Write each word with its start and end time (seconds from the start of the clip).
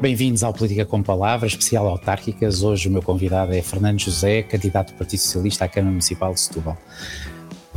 Bem-vindos 0.00 0.42
ao 0.42 0.52
Política 0.52 0.84
com 0.84 1.02
Palavras, 1.02 1.52
especial 1.52 1.88
autárquicas. 1.88 2.62
Hoje 2.62 2.86
o 2.86 2.90
meu 2.90 3.00
convidado 3.00 3.54
é 3.54 3.62
Fernando 3.62 3.98
José, 3.98 4.42
candidato 4.42 4.92
do 4.92 4.98
Partido 4.98 5.20
Socialista 5.20 5.64
à 5.64 5.68
Câmara 5.68 5.90
Municipal 5.90 6.34
de 6.34 6.40
Setúbal. 6.40 6.78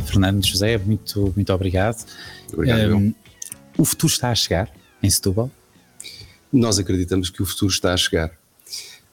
Fernando 0.06 0.46
José, 0.46 0.78
muito, 0.78 1.32
muito 1.34 1.54
obrigado. 1.54 2.06
Obrigado. 2.52 2.98
Um, 2.98 3.14
o 3.78 3.86
futuro 3.86 4.12
está 4.12 4.32
a 4.32 4.36
chegar 4.36 4.70
em 5.02 5.10
Setúbal? 5.10 5.50
Nós 6.52 6.78
acreditamos 6.78 7.30
que 7.30 7.42
o 7.42 7.46
futuro 7.46 7.72
está 7.72 7.94
a 7.94 7.98
chegar. 7.98 8.30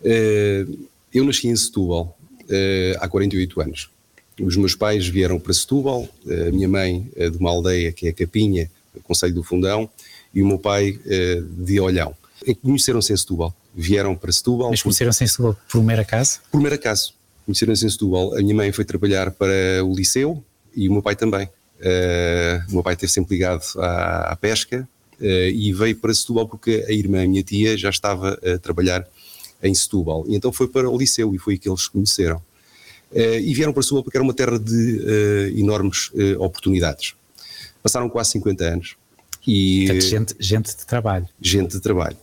Uh, 0.01 0.89
eu 1.15 1.25
nasci 1.25 1.47
em 1.47 1.55
Setúbal 1.55 2.19
uh, 2.43 2.99
há 2.99 3.09
48 3.09 3.61
anos. 3.61 3.89
Os 4.41 4.57
meus 4.57 4.75
pais 4.75 5.07
vieram 5.07 5.39
para 5.39 5.55
Setúbal, 5.55 6.09
a 6.27 6.51
minha 6.51 6.69
mãe 6.69 7.09
de 7.17 7.39
uma 7.39 7.51
aldeia 7.51 7.93
que 7.93 8.09
é 8.09 8.13
Capinha, 8.13 8.69
Conselho 9.05 9.33
do 9.33 9.45
Fundão, 9.45 9.89
e 10.35 10.43
o 10.43 10.47
meu 10.47 10.59
pai 10.59 10.99
de 11.57 11.81
Olhão. 11.81 12.15
Conheceram-se 12.63 13.13
em 13.13 13.17
Setúbal, 13.17 13.55
vieram 13.75 14.15
para 14.15 14.31
Setúbal. 14.31 14.71
Mas 14.71 14.83
conheceram-se 14.83 15.25
em 15.25 15.27
Setúbal 15.27 15.57
por 15.71 15.83
mero 15.83 16.03
acaso? 16.03 16.41
Por 16.51 16.61
mero 16.61 16.75
acaso. 16.75 17.15
Conheceram-se 17.45 17.87
em 17.87 17.91
Setúbal. 17.91 18.35
A 18.35 18.39
minha 18.39 18.55
mãe 18.55 18.73
foi 18.73 18.85
trabalhar 18.85 19.31
para 19.31 19.85
o 19.85 19.95
liceu 19.95 20.45
e 20.75 20.89
o 20.89 20.93
meu 20.93 21.03
pai 21.03 21.17
também. 21.17 21.49
Uh, 21.79 22.71
o 22.71 22.75
meu 22.75 22.83
pai 22.83 22.95
esteve 22.95 23.13
sempre 23.13 23.35
ligado 23.35 23.63
à, 23.79 24.33
à 24.33 24.37
pesca 24.37 24.89
uh, 25.21 25.25
e 25.25 25.73
veio 25.73 25.97
para 25.97 26.13
Setúbal 26.15 26.49
porque 26.49 26.85
a 26.89 26.93
irmã, 26.93 27.23
a 27.23 27.29
minha 27.29 27.43
tia, 27.43 27.77
já 27.77 27.91
estava 27.91 28.39
a 28.43 28.59
trabalhar 28.59 29.07
em 29.63 29.75
Setúbal. 29.75 30.25
E 30.29 30.37
então 30.37 30.53
foi 30.53 30.69
para 30.69 30.89
o 30.89 30.97
liceu 30.97 31.35
e 31.35 31.39
foi 31.39 31.55
aí 31.55 31.59
que 31.59 31.69
eles 31.69 31.83
se 31.83 31.91
conheceram. 31.91 32.37
Uh, 33.13 33.39
e 33.41 33.55
vieram 33.55 33.73
para 33.73 33.83
Setúbal 33.83 34.05
porque 34.05 34.17
era 34.17 34.25
uma 34.25 34.35
terra 34.35 34.59
de 34.59 35.53
enormes 35.57 36.11
oportunidades. 36.39 37.15
Passaram 37.83 38.09
quase 38.09 38.33
50 38.33 38.65
anos. 38.65 38.97
E, 39.47 39.87
Portanto, 39.87 40.09
gente, 40.09 40.37
gente 40.41 40.77
de 40.77 40.87
trabalho. 40.87 41.29
Gente 41.41 41.73
de 41.73 41.81
trabalho 41.81 42.17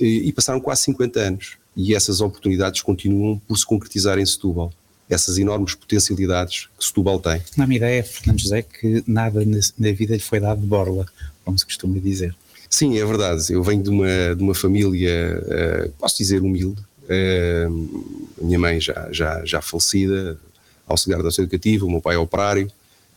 e 0.00 0.32
passaram 0.32 0.60
quase 0.60 0.82
50 0.82 1.20
anos 1.20 1.60
e 1.76 1.94
essas 1.94 2.20
oportunidades 2.20 2.82
continuam 2.82 3.40
por 3.46 3.56
se 3.56 3.64
concretizar 3.64 4.18
em 4.18 4.26
Setúbal. 4.26 4.72
Essas 5.08 5.38
enormes 5.38 5.74
potencialidades 5.74 6.68
que 6.78 6.84
Setúbal 6.84 7.18
tem. 7.18 7.42
Na 7.56 7.66
minha 7.66 7.78
ideia, 7.78 8.04
Fernando 8.04 8.40
José, 8.40 8.62
que 8.62 9.02
nada 9.06 9.44
na 9.78 9.92
vida 9.92 10.14
lhe 10.14 10.22
foi 10.22 10.38
dado 10.38 10.60
de 10.60 10.66
borla, 10.66 11.06
como 11.44 11.58
se 11.58 11.64
costuma 11.64 11.98
dizer. 11.98 12.34
Sim, 12.68 12.96
é 12.98 13.04
verdade. 13.04 13.52
Eu 13.52 13.62
venho 13.62 13.82
de 13.82 13.90
uma, 13.90 14.36
de 14.36 14.42
uma 14.42 14.54
família, 14.54 15.42
uh, 15.42 15.90
posso 15.98 16.18
dizer, 16.18 16.40
humilde. 16.40 16.80
Uh, 17.04 18.30
a 18.40 18.44
minha 18.44 18.58
mãe 18.58 18.80
já, 18.80 19.08
já, 19.10 19.44
já 19.44 19.60
falecida, 19.60 20.38
auxiliar 20.86 21.22
da 21.22 21.28
ação 21.28 21.44
educativa, 21.44 21.84
o 21.84 21.90
meu 21.90 22.00
pai 22.00 22.14
é 22.14 22.18
operário. 22.18 22.70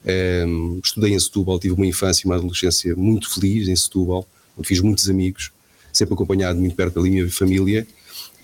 Uh, 0.03 0.79
estudei 0.83 1.13
em 1.13 1.19
Setúbal, 1.19 1.59
tive 1.59 1.75
uma 1.75 1.85
infância 1.85 2.23
e 2.23 2.25
uma 2.25 2.35
adolescência 2.35 2.95
muito 2.95 3.31
feliz 3.31 3.67
em 3.67 3.75
Setúbal, 3.75 4.27
onde 4.57 4.67
fiz 4.67 4.79
muitos 4.79 5.07
amigos 5.09 5.51
sempre 5.93 6.13
acompanhado 6.13 6.59
muito 6.59 6.75
perto 6.75 6.95
da 6.95 7.01
minha 7.01 7.29
família. 7.29 7.87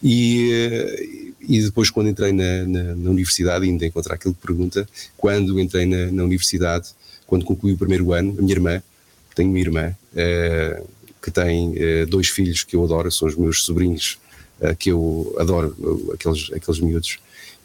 E, 0.02 1.34
e 1.42 1.62
depois, 1.62 1.90
quando 1.90 2.10
entrei 2.10 2.32
na, 2.32 2.66
na, 2.66 2.84
na, 2.96 3.10
universidade, 3.10 3.66
ainda 3.66 3.86
encontrar 3.86 4.16
aquilo 4.16 4.34
que 4.34 4.42
pergunta, 4.42 4.88
quando 5.18 5.60
entrei 5.60 5.86
na, 5.86 6.12
na, 6.12 6.24
universidade, 6.24 6.90
quando 7.28 7.44
concluí 7.44 7.74
o 7.74 7.78
primeiro 7.78 8.14
ano, 8.14 8.36
a 8.38 8.42
minha 8.42 8.54
irmã, 8.54 8.82
tenho 9.36 9.50
uma 9.50 9.60
irmã, 9.60 9.96
uh, 10.14 10.88
que 11.22 11.32
tem 11.32 11.70
uh, 11.70 12.06
dois 12.08 12.30
filhos 12.30 12.64
que 12.64 12.76
eu 12.76 12.84
adoro, 12.84 13.12
são 13.12 13.28
os 13.28 13.36
meus 13.36 13.64
sobrinhos, 13.64 14.18
uh, 14.62 14.76
que 14.76 14.92
eu 14.92 15.36
adoro, 15.38 15.76
aqueles, 16.14 16.50
aqueles 16.54 16.80
miúdos. 16.80 17.20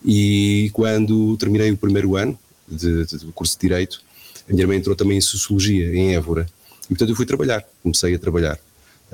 E 0.05 0.71
quando 0.73 1.37
terminei 1.37 1.71
o 1.71 1.77
primeiro 1.77 2.17
ano 2.17 2.39
de, 2.69 3.07
de, 3.07 3.19
de 3.19 3.27
curso 3.33 3.55
de 3.55 3.61
Direito, 3.61 4.03
a 4.49 4.53
minha 4.53 4.63
irmã 4.63 4.75
entrou 4.75 4.95
também 4.95 5.19
em 5.19 5.21
Sociologia, 5.21 5.95
em 5.95 6.15
Évora. 6.15 6.47
E 6.85 6.89
portanto 6.89 7.11
eu 7.11 7.17
fui 7.17 7.25
trabalhar, 7.25 7.65
comecei 7.83 8.15
a 8.15 8.19
trabalhar. 8.19 8.59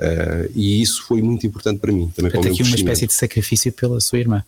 Uh, 0.01 0.51
e 0.55 0.81
isso 0.81 1.03
foi 1.03 1.21
muito 1.21 1.45
importante 1.45 1.79
para 1.79 1.91
mim. 1.91 2.11
Também 2.15 2.31
Portanto, 2.31 2.51
aqui 2.51 2.63
uma 2.63 2.75
espécie 2.75 3.05
de 3.05 3.13
sacrifício 3.13 3.71
pela 3.71 3.99
sua 4.01 4.17
irmã 4.17 4.43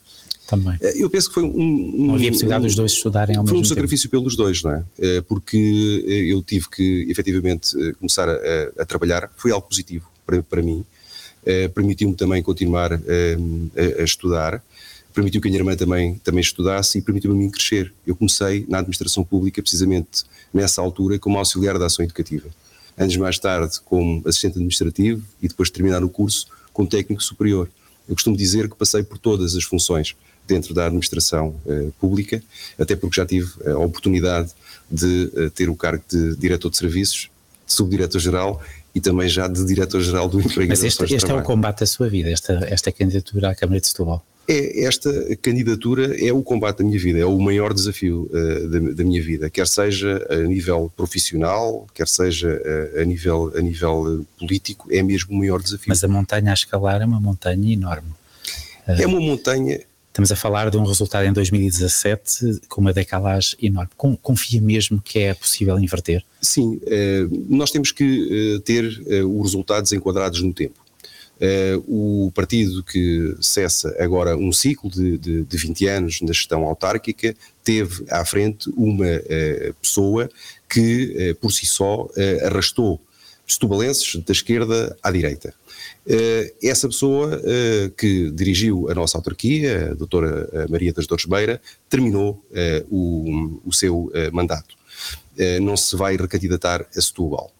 também. 0.47 0.73
Uh, 0.77 0.97
eu 0.97 1.09
penso 1.11 1.27
que 1.27 1.35
foi 1.35 1.43
um. 1.43 1.55
um 1.55 2.07
não 2.07 2.15
havia 2.15 2.31
possibilidade 2.31 2.63
um, 2.63 2.67
dos 2.67 2.75
dois 2.75 2.91
estudarem 2.91 3.35
ao 3.35 3.43
mesmo 3.43 3.57
tempo. 3.57 3.65
Foi 3.65 3.71
um 3.71 3.75
sacrifício 3.75 4.09
tempo. 4.09 4.23
pelos 4.23 4.35
dois, 4.35 4.63
não 4.63 4.71
é? 4.71 4.79
Uh, 4.79 5.23
porque 5.27 5.57
eu 6.27 6.41
tive 6.41 6.67
que, 6.69 7.05
efetivamente, 7.07 7.69
começar 7.99 8.27
a, 8.27 8.35
a, 8.79 8.85
trabalhar. 8.85 9.31
Foi 9.37 9.51
algo 9.51 9.67
positivo 9.67 10.09
para, 10.25 10.41
para 10.41 10.61
mim. 10.61 10.83
Permitiu-me 11.75 12.15
também 12.15 12.41
continuar 12.41 12.93
a, 12.93 12.97
a 13.99 14.03
estudar 14.03 14.63
permitiu 15.13 15.39
que 15.39 15.47
a 15.47 15.51
minha 15.51 15.59
irmã 15.59 15.75
também, 15.75 16.15
também 16.23 16.41
estudasse 16.41 16.97
e 16.97 17.01
permitiu-me 17.01 17.37
a 17.37 17.39
mim 17.39 17.49
crescer. 17.51 17.93
Eu 18.07 18.15
comecei 18.15 18.65
na 18.67 18.79
administração 18.79 19.23
pública 19.23 19.61
precisamente 19.61 20.23
nessa 20.51 20.81
altura 20.81 21.19
como 21.19 21.37
auxiliar 21.37 21.77
da 21.77 21.85
ação 21.85 22.03
educativa 22.03 22.49
anos 22.97 23.15
mais 23.17 23.39
tarde 23.39 23.79
como 23.85 24.21
assistente 24.27 24.53
administrativo 24.53 25.23
e 25.41 25.47
depois 25.47 25.69
de 25.69 25.73
terminar 25.73 26.03
o 26.03 26.09
curso 26.09 26.47
como 26.71 26.87
técnico 26.87 27.21
superior. 27.21 27.69
Eu 28.07 28.15
costumo 28.15 28.35
dizer 28.35 28.69
que 28.69 28.75
passei 28.75 29.03
por 29.03 29.17
todas 29.17 29.55
as 29.55 29.63
funções 29.63 30.15
dentro 30.45 30.73
da 30.73 30.85
administração 30.85 31.55
eh, 31.65 31.89
pública, 31.99 32.43
até 32.77 32.95
porque 32.95 33.15
já 33.15 33.25
tive 33.25 33.49
a 33.65 33.77
oportunidade 33.77 34.51
de 34.91 35.31
eh, 35.35 35.49
ter 35.49 35.69
o 35.69 35.75
cargo 35.75 36.03
de 36.09 36.35
diretor 36.35 36.69
de 36.69 36.77
serviços, 36.77 37.29
de 37.65 37.73
subdiretor-geral 37.73 38.61
e 38.93 38.99
também 38.99 39.29
já 39.29 39.47
de 39.47 39.65
diretor-geral 39.65 40.27
do 40.27 40.39
emprego 40.41 40.69
Mas 40.69 40.83
este, 40.83 41.03
este 41.15 41.31
é 41.31 41.33
o 41.33 41.41
combate 41.41 41.79
da 41.79 41.85
sua 41.85 42.09
vida, 42.09 42.29
esta, 42.29 42.53
esta 42.65 42.91
candidatura 42.91 43.51
à 43.51 43.55
Câmara 43.55 43.79
de 43.79 43.87
Setúbal 43.87 44.23
é 44.47 44.83
esta 44.83 45.11
candidatura 45.37 46.15
é 46.23 46.33
o 46.33 46.43
combate 46.43 46.79
da 46.79 46.83
minha 46.83 46.99
vida, 46.99 47.19
é 47.19 47.25
o 47.25 47.39
maior 47.39 47.73
desafio 47.73 48.29
uh, 48.31 48.67
da, 48.67 48.79
da, 48.91 49.03
minha 49.03 49.21
vida, 49.21 49.49
quer 49.49 49.67
seja 49.67 50.25
a 50.29 50.35
nível 50.35 50.91
profissional, 50.95 51.87
quer 51.93 52.07
seja 52.07 52.49
uh, 52.49 53.01
a, 53.01 53.05
nível, 53.05 53.53
a 53.55 53.61
nível 53.61 54.19
eh, 54.19 54.25
político, 54.37 54.87
é 54.91 55.01
mesmo 55.01 55.33
o 55.33 55.39
maior 55.39 55.61
desafio. 55.61 55.85
Mas 55.87 56.03
a 56.03 56.07
montanha 56.07 56.51
a 56.51 56.53
escalar 56.53 57.01
é 57.01 57.05
uma 57.05 57.21
montanha 57.21 57.73
enorme. 57.73 58.09
É 58.85 59.07
uma 59.07 59.19
montanha. 59.19 59.79
Estamos 60.09 60.31
a 60.31 60.35
falar 60.35 60.69
de 60.69 60.77
um 60.77 60.83
resultado 60.83 61.25
em 61.25 61.33
2017 61.33 62.61
com 62.67 62.81
uma 62.81 62.93
decalagem 62.93 63.57
enorme. 63.61 63.89
Confia 64.21 64.61
mesmo 64.61 65.01
que 65.01 65.19
é 65.19 65.33
possível 65.33 65.79
inverter? 65.79 66.23
Sim, 66.39 66.79
nós 67.49 67.71
temos 67.71 67.91
que 67.91 68.61
ter 68.63 68.85
os 69.25 69.41
resultados 69.41 69.91
enquadrados 69.91 70.43
no 70.43 70.53
tempo. 70.53 70.82
Uh, 71.41 72.25
o 72.27 72.31
partido 72.31 72.83
que 72.83 73.35
cessa 73.41 73.93
agora 73.99 74.37
um 74.37 74.51
ciclo 74.51 74.89
de, 74.89 75.17
de, 75.17 75.43
de 75.43 75.57
20 75.57 75.87
anos 75.87 76.21
na 76.21 76.31
gestão 76.31 76.63
autárquica 76.63 77.35
teve 77.63 78.05
à 78.09 78.23
frente 78.23 78.69
uma 78.77 79.07
uh, 79.07 79.73
pessoa 79.81 80.29
que, 80.69 81.31
uh, 81.31 81.35
por 81.41 81.51
si 81.51 81.65
só, 81.65 82.07
arrastou 82.45 83.01
setubalenses 83.47 84.15
da 84.23 84.31
esquerda 84.31 84.95
à 85.03 85.11
direita. 85.11 85.53
essa 86.63 86.87
pessoa 86.87 87.41
que 87.97 88.31
dirigiu 88.31 88.89
a 88.89 88.95
nossa 88.95 89.17
autarquia, 89.17 89.91
a 89.91 89.93
doutora 89.93 90.67
Maria 90.69 90.93
das 90.93 91.05
Dores 91.05 91.25
Beira, 91.25 91.61
terminou 91.89 92.41
o, 92.89 93.59
o, 93.65 93.73
seu 93.73 94.09
mandato. 94.31 94.75
não 95.61 95.75
se 95.75 95.93
vai 95.97 96.15
recandidatar 96.15 96.87
a 96.95 97.01
Setúbal. 97.01 97.52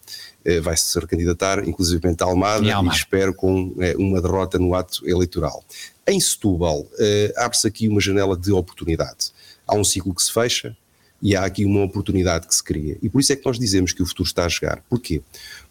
Eh, 0.44 0.60
vai 0.60 0.76
se 0.76 0.98
recandidatar, 0.98 1.66
inclusive 1.66 2.00
a 2.06 2.24
Almada, 2.24 2.66
e, 2.66 2.70
e 2.70 2.88
espero 2.88 3.32
com 3.32 3.74
eh, 3.78 3.96
uma 3.96 4.20
derrota 4.20 4.58
no 4.58 4.74
ato 4.74 5.08
eleitoral. 5.08 5.64
Em 6.06 6.20
Setúbal, 6.20 6.86
eh, 6.98 7.32
abre-se 7.36 7.66
aqui 7.66 7.88
uma 7.88 8.00
janela 8.00 8.36
de 8.36 8.52
oportunidade. 8.52 9.32
Há 9.66 9.74
um 9.74 9.82
ciclo 9.82 10.14
que 10.14 10.22
se 10.22 10.30
fecha, 10.32 10.76
e 11.24 11.34
há 11.34 11.44
aqui 11.46 11.64
uma 11.64 11.82
oportunidade 11.82 12.46
que 12.46 12.54
se 12.54 12.62
cria. 12.62 12.98
E 13.00 13.08
por 13.08 13.18
isso 13.18 13.32
é 13.32 13.36
que 13.36 13.46
nós 13.46 13.58
dizemos 13.58 13.94
que 13.94 14.02
o 14.02 14.06
futuro 14.06 14.26
está 14.26 14.44
a 14.44 14.48
chegar. 14.50 14.84
Porquê? 14.90 15.22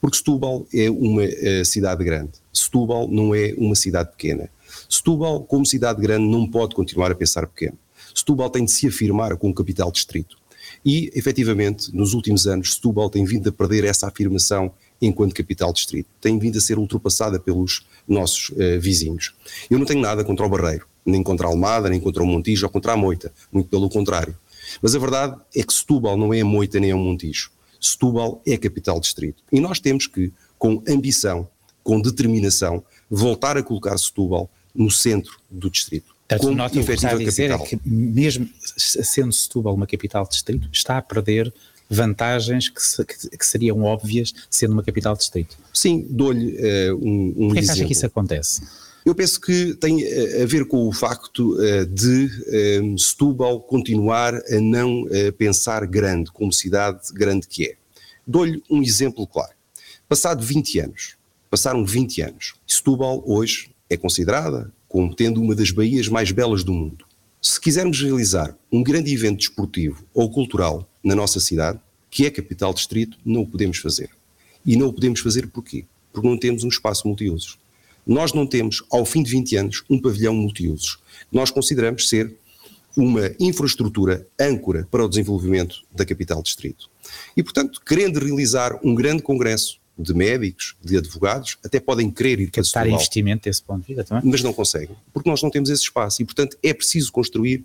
Porque 0.02 0.18
Setúbal 0.18 0.66
é 0.74 0.90
uma 0.90 1.22
uh, 1.22 1.64
cidade 1.64 2.04
grande. 2.04 2.32
Setúbal 2.52 3.08
não 3.08 3.36
é 3.36 3.54
uma 3.56 3.76
cidade 3.76 4.10
pequena. 4.10 4.50
Setúbal, 4.90 5.44
como 5.44 5.64
cidade 5.64 6.02
grande, 6.02 6.26
não 6.26 6.50
pode 6.50 6.74
continuar 6.74 7.12
a 7.12 7.16
pensar 7.16 7.46
pequeno. 7.46 7.78
Setúbal 8.16 8.50
tem 8.50 8.66
de 8.66 8.72
se 8.72 8.88
afirmar 8.88 9.38
como 9.38 9.54
capital 9.54 9.92
distrito. 9.92 10.38
E, 10.86 11.12
efetivamente, 11.16 11.96
nos 11.96 12.14
últimos 12.14 12.46
anos, 12.46 12.74
Setúbal 12.74 13.10
tem 13.10 13.24
vindo 13.24 13.48
a 13.48 13.52
perder 13.52 13.86
essa 13.86 14.08
afirmação 14.08 14.74
enquanto 15.02 15.34
capital 15.34 15.72
distrito. 15.72 16.10
Tem 16.20 16.38
vindo 16.38 16.58
a 16.58 16.62
ser 16.62 16.78
ultrapassada 16.78 17.40
pelos 17.40 17.86
nossos 18.08 18.50
uh, 18.50 18.80
vizinhos. 18.80 19.34
Eu 19.70 19.80
não 19.80 19.86
tenho 19.86 20.02
nada 20.02 20.24
contra 20.24 20.46
o 20.46 20.50
Barreiro, 20.50 20.86
nem 21.06 21.24
contra 21.24 21.48
a 21.48 21.50
Almada, 21.50 21.90
nem 21.90 22.00
contra 22.00 22.22
o 22.22 22.26
Montijo 22.26 22.66
ou 22.66 22.72
contra 22.72 22.94
a 22.94 22.98
Moita. 22.98 23.32
Muito 23.52 23.70
pelo 23.70 23.90
contrário. 23.90 24.38
Mas 24.82 24.96
a 24.96 25.00
verdade 25.00 25.36
é 25.56 25.64
que 25.64 25.74
Setúbal 25.74 26.18
não 26.18 26.34
é 26.34 26.42
a 26.42 26.46
Moita 26.46 26.80
nem 26.80 26.92
é 26.92 26.96
o 26.96 27.00
Montijo. 27.00 27.52
Setúbal 27.80 28.42
é 28.46 28.58
capital 28.58 29.00
distrito. 29.00 29.44
E 29.52 29.60
nós 29.60 29.80
temos 29.80 30.08
que, 30.08 30.32
com 30.58 30.82
ambição, 30.88 31.48
com 31.84 32.00
determinação, 32.00 32.84
voltar 33.10 33.58
a 33.58 33.64
colocar 33.64 33.98
Setúbal 33.98 34.50
no 34.74 34.90
centro 34.90 35.38
do 35.52 35.70
distrito. 35.70 36.13
Portanto, 36.28 36.56
nota 36.56 36.80
o 36.80 36.86
que 36.86 36.92
está 36.92 37.12
a 37.12 37.18
dizer 37.18 37.52
é 37.52 37.58
que 37.58 37.80
mesmo 37.86 38.50
sendo 38.78 39.32
Setúbal 39.32 39.76
uma 39.76 39.86
capital 39.86 40.24
de 40.24 40.32
distrito, 40.32 40.70
está 40.72 40.98
a 40.98 41.02
perder 41.02 41.54
vantagens 41.90 42.70
que, 42.70 42.82
se, 42.82 43.06
que, 43.06 43.38
que 43.38 43.46
seriam 43.46 43.84
óbvias 43.84 44.34
sendo 44.50 44.74
uma 44.74 44.84
capital 44.84 45.14
de 45.14 45.20
distrito. 45.20 45.58
Sim, 45.74 46.06
dou-lhe 46.10 46.56
uh, 46.56 46.96
um, 46.96 47.34
um 47.38 47.48
Por 47.50 47.54
que 47.54 47.60
é 47.60 47.64
que 47.64 47.72
acha 47.72 47.86
que 47.86 47.94
isso 47.94 48.06
acontece? 48.06 48.62
Eu 49.06 49.14
penso 49.14 49.40
que 49.42 49.74
tem 49.76 50.02
eh, 50.02 50.44
a 50.44 50.46
ver 50.46 50.66
com 50.66 50.88
o 50.88 50.94
facto 50.94 51.58
uh, 51.58 51.86
de 51.86 52.80
um, 52.82 52.98
Setúbal 52.98 53.60
continuar 53.60 54.34
a 54.34 54.62
não 54.62 55.04
uh, 55.04 55.34
pensar 55.38 55.86
grande, 55.86 56.32
como 56.32 56.54
cidade 56.54 57.12
grande 57.14 57.46
que 57.46 57.66
é. 57.66 57.76
Dou-lhe 58.26 58.64
um 58.70 58.82
exemplo 58.82 59.28
claro. 59.28 59.52
Passado 60.08 60.42
20 60.42 60.80
anos, 60.80 61.16
passaram 61.50 61.84
20 61.86 62.22
anos, 62.22 62.54
Setúbal 62.66 63.22
hoje 63.26 63.72
é 63.90 63.98
considerada 63.98 64.72
como 64.94 65.12
tendo 65.12 65.42
uma 65.42 65.56
das 65.56 65.72
baías 65.72 66.08
mais 66.08 66.32
belas 66.32 66.64
do 66.64 66.72
mundo. 66.72 67.04
Se 67.42 67.60
quisermos 67.60 68.00
realizar 68.00 68.56
um 68.72 68.84
grande 68.84 69.12
evento 69.12 69.40
desportivo 69.40 70.06
ou 70.14 70.30
cultural 70.30 70.88
na 71.04 71.16
nossa 71.16 71.40
cidade, 71.40 71.80
que 72.12 72.28
é 72.28 72.30
capital 72.30 72.72
distrito, 72.72 73.18
não 73.26 73.42
o 73.42 73.48
podemos 73.48 73.80
fazer. 73.80 74.12
E 74.64 74.76
não 74.78 74.90
o 74.90 74.94
podemos 74.94 75.20
fazer 75.20 75.48
porquê? 75.48 75.86
Porque 76.12 76.28
não 76.28 76.38
temos 76.38 76.64
um 76.64 76.68
espaço 76.68 77.08
multiusos. 77.08 77.58
Nós 78.06 78.34
não 78.34 78.46
temos, 78.46 78.84
ao 78.92 79.04
fim 79.04 79.24
de 79.24 79.32
20 79.32 79.56
anos, 79.56 79.84
um 79.90 80.00
pavilhão 80.00 80.36
multiusos. 80.36 81.00
Nós 81.32 81.50
consideramos 81.50 82.08
ser 82.08 82.32
uma 82.96 83.32
infraestrutura 83.40 84.28
âncora 84.40 84.88
para 84.92 85.04
o 85.04 85.10
desenvolvimento 85.10 85.78
da 85.92 86.06
capital 86.06 86.44
distrito. 86.44 86.88
E, 87.36 87.42
portanto, 87.42 87.82
querendo 87.84 88.20
realizar 88.20 88.80
um 88.84 88.94
grande 88.94 89.24
congresso 89.24 89.80
de 89.98 90.14
médicos, 90.14 90.76
de 90.84 90.98
advogados, 90.98 91.58
até 91.64 91.80
podem 91.80 92.10
querer 92.10 92.40
ir 92.40 92.52
para 92.72 92.90
investimento 92.90 93.44
desse 93.44 93.62
ponto 93.62 93.82
de 93.82 93.88
vista 93.88 94.04
também. 94.04 94.32
Mas 94.32 94.42
não 94.42 94.54
conseguem, 94.54 94.96
porque 95.14 95.30
nós 95.30 95.42
não 95.44 95.50
temos 95.50 95.70
esse 95.70 95.84
espaço. 95.84 96.22
E, 96.22 96.26
portanto, 96.26 96.58
é 96.64 96.74
preciso 96.74 97.12
construir 97.12 97.64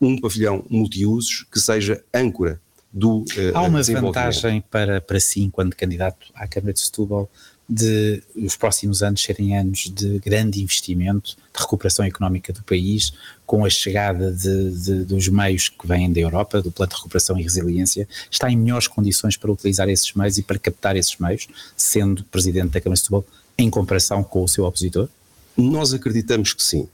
um 0.00 0.20
pavilhão 0.20 0.64
multiusos 0.68 1.46
que 1.50 1.60
seja 1.60 2.02
âncora 2.12 2.60
do 2.92 3.20
uh, 3.20 3.24
Há 3.54 3.62
uma 3.62 3.82
vantagem 3.82 4.62
para, 4.70 5.00
para 5.00 5.20
si, 5.20 5.42
enquanto 5.42 5.76
candidato 5.76 6.26
à 6.34 6.46
Câmara 6.48 6.72
de 6.72 6.80
Setúbal, 6.80 7.30
de 7.68 8.22
os 8.34 8.56
próximos 8.56 9.02
anos 9.02 9.22
serem 9.22 9.56
anos 9.56 9.90
de 9.94 10.18
grande 10.20 10.62
investimento, 10.62 11.36
de 11.36 11.60
recuperação 11.60 12.04
económica 12.04 12.50
do 12.50 12.62
país, 12.62 13.12
com 13.44 13.64
a 13.64 13.68
chegada 13.68 14.32
de, 14.32 14.70
de, 14.70 15.04
dos 15.04 15.28
meios 15.28 15.68
que 15.68 15.86
vêm 15.86 16.10
da 16.10 16.18
Europa, 16.18 16.62
do 16.62 16.70
Plano 16.70 16.90
de 16.90 16.96
Recuperação 16.96 17.38
e 17.38 17.42
Resiliência, 17.42 18.08
está 18.30 18.50
em 18.50 18.56
melhores 18.56 18.88
condições 18.88 19.36
para 19.36 19.52
utilizar 19.52 19.88
esses 19.90 20.14
meios 20.14 20.38
e 20.38 20.42
para 20.42 20.58
captar 20.58 20.96
esses 20.96 21.18
meios, 21.18 21.46
sendo 21.76 22.24
Presidente 22.24 22.70
da 22.70 22.80
Câmara 22.80 22.94
de 22.94 23.00
Setúbal, 23.00 23.26
em 23.58 23.68
comparação 23.68 24.24
com 24.24 24.42
o 24.42 24.48
seu 24.48 24.64
opositor? 24.64 25.08
Nós 25.54 25.92
acreditamos 25.92 26.54
que 26.54 26.62
sim. 26.62 26.88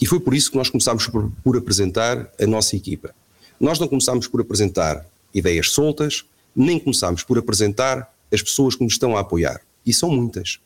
E 0.00 0.06
foi 0.06 0.18
por 0.18 0.34
isso 0.34 0.50
que 0.50 0.56
nós 0.56 0.68
começámos 0.68 1.06
por, 1.06 1.30
por 1.44 1.56
apresentar 1.56 2.28
a 2.40 2.46
nossa 2.46 2.74
equipa. 2.74 3.14
Nós 3.60 3.78
não 3.78 3.86
começámos 3.86 4.26
por 4.26 4.40
apresentar 4.40 5.06
ideias 5.32 5.70
soltas, 5.70 6.24
nem 6.54 6.80
começámos 6.80 7.22
por 7.22 7.38
apresentar 7.38 8.12
as 8.32 8.42
pessoas 8.42 8.74
que 8.74 8.82
nos 8.82 8.94
estão 8.94 9.16
a 9.16 9.20
apoiar 9.20 9.60
e 9.86 9.94
são 9.94 10.10
muitas. 10.10 10.58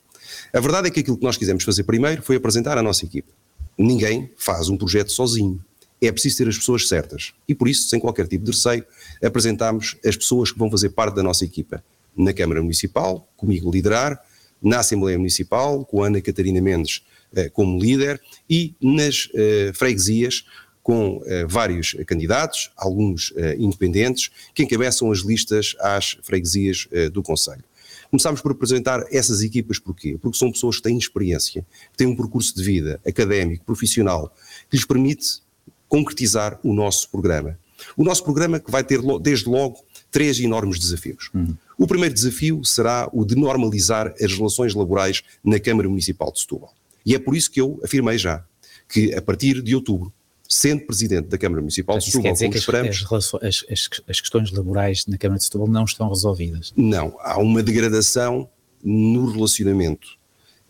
A 0.51 0.59
verdade 0.59 0.87
é 0.87 0.91
que 0.91 0.99
aquilo 0.99 1.17
que 1.17 1.23
nós 1.23 1.37
quisemos 1.37 1.63
fazer 1.63 1.83
primeiro 1.83 2.21
foi 2.21 2.35
apresentar 2.35 2.77
a 2.77 2.83
nossa 2.83 3.05
equipa. 3.05 3.31
Ninguém 3.77 4.29
faz 4.37 4.69
um 4.69 4.77
projeto 4.77 5.11
sozinho. 5.11 5.63
É 6.01 6.11
preciso 6.11 6.37
ter 6.37 6.47
as 6.47 6.57
pessoas 6.57 6.87
certas. 6.87 7.33
E 7.47 7.53
por 7.53 7.67
isso, 7.67 7.87
sem 7.87 7.99
qualquer 7.99 8.27
tipo 8.27 8.43
de 8.43 8.51
receio, 8.51 8.83
apresentámos 9.23 9.97
as 10.05 10.15
pessoas 10.15 10.51
que 10.51 10.57
vão 10.57 10.69
fazer 10.69 10.89
parte 10.89 11.15
da 11.15 11.23
nossa 11.23 11.45
equipa. 11.45 11.83
Na 12.17 12.33
Câmara 12.33 12.61
Municipal, 12.61 13.27
comigo 13.37 13.71
liderar, 13.71 14.19
na 14.61 14.79
Assembleia 14.79 15.17
Municipal, 15.17 15.85
com 15.85 16.03
a 16.03 16.07
Ana 16.07 16.21
Catarina 16.21 16.59
Mendes 16.59 17.03
eh, 17.35 17.49
como 17.49 17.79
líder, 17.79 18.19
e 18.49 18.73
nas 18.81 19.29
eh, 19.33 19.71
freguesias, 19.73 20.43
com 20.83 21.21
eh, 21.25 21.45
vários 21.45 21.95
candidatos, 22.05 22.71
alguns 22.75 23.33
eh, 23.35 23.55
independentes, 23.59 24.31
que 24.53 24.63
encabeçam 24.63 25.11
as 25.11 25.19
listas 25.19 25.75
às 25.79 26.17
freguesias 26.23 26.87
eh, 26.91 27.09
do 27.09 27.21
Conselho. 27.21 27.63
Começámos 28.11 28.41
por 28.41 28.51
apresentar 28.51 29.05
essas 29.09 29.41
equipas 29.41 29.79
porquê? 29.79 30.17
Porque 30.21 30.37
são 30.37 30.51
pessoas 30.51 30.75
que 30.75 30.83
têm 30.83 30.97
experiência, 30.97 31.65
que 31.93 31.97
têm 31.97 32.07
um 32.07 32.15
percurso 32.15 32.53
de 32.53 32.61
vida 32.61 32.99
académico, 33.07 33.63
profissional, 33.63 34.35
que 34.69 34.75
lhes 34.75 34.85
permite 34.85 35.41
concretizar 35.87 36.59
o 36.61 36.73
nosso 36.73 37.09
programa. 37.09 37.57
O 37.95 38.03
nosso 38.03 38.23
programa 38.23 38.59
que 38.59 38.69
vai 38.69 38.83
ter 38.83 38.99
desde 39.21 39.47
logo 39.47 39.79
três 40.11 40.37
enormes 40.41 40.77
desafios. 40.77 41.29
Uhum. 41.33 41.55
O 41.77 41.87
primeiro 41.87 42.13
desafio 42.13 42.63
será 42.65 43.09
o 43.13 43.23
de 43.23 43.35
normalizar 43.35 44.13
as 44.21 44.33
relações 44.33 44.75
laborais 44.75 45.23
na 45.41 45.57
Câmara 45.57 45.87
Municipal 45.87 46.31
de 46.33 46.41
Setúbal. 46.41 46.73
E 47.05 47.15
é 47.15 47.19
por 47.19 47.35
isso 47.35 47.49
que 47.49 47.61
eu 47.61 47.79
afirmei 47.81 48.17
já 48.17 48.43
que 48.89 49.15
a 49.15 49.21
partir 49.21 49.61
de 49.61 49.73
outubro 49.73 50.13
sendo 50.51 50.85
presidente 50.85 51.29
da 51.29 51.37
Câmara 51.37 51.61
Municipal 51.61 51.97
de 51.97 52.03
Setúbal, 52.03 52.35
como 52.35 52.53
esperamos... 52.53 53.05
As, 53.09 53.33
as, 53.35 53.65
as, 53.71 53.89
as, 54.09 54.19
questões 54.19 54.51
laborais 54.51 55.05
na 55.07 55.17
Câmara 55.17 55.37
de 55.37 55.45
Setúbal 55.45 55.69
não 55.69 55.85
estão 55.85 56.09
resolvidas. 56.09 56.73
Não, 56.75 57.15
há 57.21 57.39
uma 57.39 57.63
degradação 57.63 58.49
no 58.83 59.31
relacionamento 59.31 60.09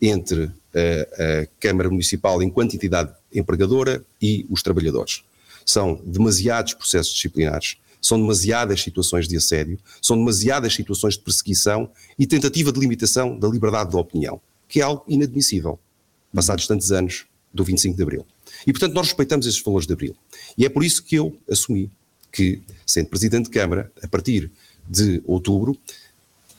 entre 0.00 0.44
a, 0.44 1.42
a 1.42 1.46
Câmara 1.58 1.90
Municipal 1.90 2.40
enquanto 2.44 2.74
entidade 2.76 3.12
empregadora 3.34 4.04
e 4.20 4.46
os 4.48 4.62
trabalhadores. 4.62 5.24
São 5.66 6.00
demasiados 6.06 6.74
processos 6.74 7.12
disciplinares, 7.14 7.76
são 8.00 8.20
demasiadas 8.20 8.80
situações 8.80 9.26
de 9.26 9.36
assédio, 9.36 9.80
são 10.00 10.16
demasiadas 10.16 10.72
situações 10.74 11.14
de 11.14 11.24
perseguição 11.24 11.90
e 12.16 12.24
tentativa 12.24 12.70
de 12.70 12.78
limitação 12.78 13.36
da 13.36 13.48
liberdade 13.48 13.90
de 13.90 13.96
opinião, 13.96 14.40
que 14.68 14.78
é 14.78 14.84
algo 14.84 15.02
inadmissível, 15.08 15.76
passados 16.32 16.68
tantos 16.68 16.92
anos 16.92 17.26
do 17.52 17.64
25 17.64 17.96
de 17.96 18.02
Abril. 18.04 18.24
E, 18.66 18.72
portanto, 18.72 18.94
nós 18.94 19.08
respeitamos 19.08 19.46
esses 19.46 19.60
valores 19.60 19.86
de 19.86 19.92
Abril. 19.92 20.16
E 20.56 20.64
é 20.64 20.68
por 20.68 20.84
isso 20.84 21.02
que 21.02 21.16
eu 21.16 21.36
assumi 21.50 21.90
que, 22.30 22.62
sendo 22.86 23.08
Presidente 23.08 23.44
de 23.44 23.50
Câmara, 23.50 23.90
a 24.02 24.08
partir 24.08 24.50
de 24.88 25.22
outubro, 25.26 25.76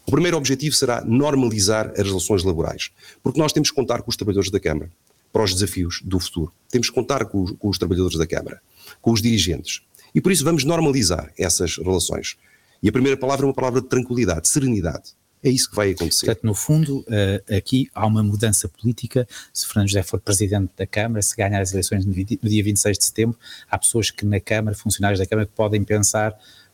o 0.05 0.11
primeiro 0.11 0.37
objetivo 0.37 0.75
será 0.75 1.03
normalizar 1.03 1.91
as 1.97 2.05
relações 2.05 2.43
laborais, 2.43 2.91
porque 3.21 3.39
nós 3.39 3.53
temos 3.53 3.69
que 3.69 3.75
contar 3.75 4.01
com 4.01 4.09
os 4.09 4.17
trabalhadores 4.17 4.51
da 4.51 4.59
Câmara 4.59 4.91
para 5.31 5.43
os 5.43 5.53
desafios 5.53 6.01
do 6.03 6.19
futuro. 6.19 6.51
Temos 6.69 6.89
que 6.89 6.95
contar 6.95 7.25
com 7.25 7.43
os, 7.43 7.51
com 7.51 7.69
os 7.69 7.77
trabalhadores 7.77 8.17
da 8.17 8.27
Câmara, 8.27 8.61
com 9.01 9.11
os 9.11 9.21
dirigentes. 9.21 9.81
E 10.13 10.21
por 10.21 10.31
isso 10.31 10.43
vamos 10.43 10.63
normalizar 10.63 11.33
essas 11.37 11.77
relações. 11.77 12.37
E 12.83 12.89
a 12.89 12.91
primeira 12.91 13.17
palavra 13.17 13.45
é 13.45 13.47
uma 13.47 13.53
palavra 13.53 13.81
de 13.81 13.87
tranquilidade, 13.87 14.47
serenidade. 14.47 15.11
É 15.43 15.49
isso 15.49 15.69
que 15.69 15.75
vai 15.75 15.91
acontecer. 15.91 16.25
Portanto, 16.25 16.45
no 16.45 16.55
fundo, 16.55 16.99
uh, 16.99 17.55
aqui 17.55 17.89
há 17.93 18.05
uma 18.05 18.23
mudança 18.23 18.69
política. 18.69 19.27
Se 19.51 19.67
Fernando 19.67 19.89
José 19.89 20.01
for 20.01 20.19
presidente 20.19 20.71
da 20.77 20.87
Câmara, 20.87 21.21
se 21.21 21.35
ganhar 21.35 21.61
as 21.61 21.73
eleições 21.73 22.05
no 22.05 22.13
dia 22.13 22.63
26 22.63 22.97
de 22.97 23.03
setembro, 23.03 23.37
há 23.69 23.77
pessoas 23.77 24.09
que 24.09 24.25
na 24.25 24.39
Câmara, 24.39 24.75
funcionários 24.75 25.19
da 25.19 25.25
Câmara, 25.25 25.45
que 25.45 25.53
podem 25.53 25.83
pensar: 25.83 26.33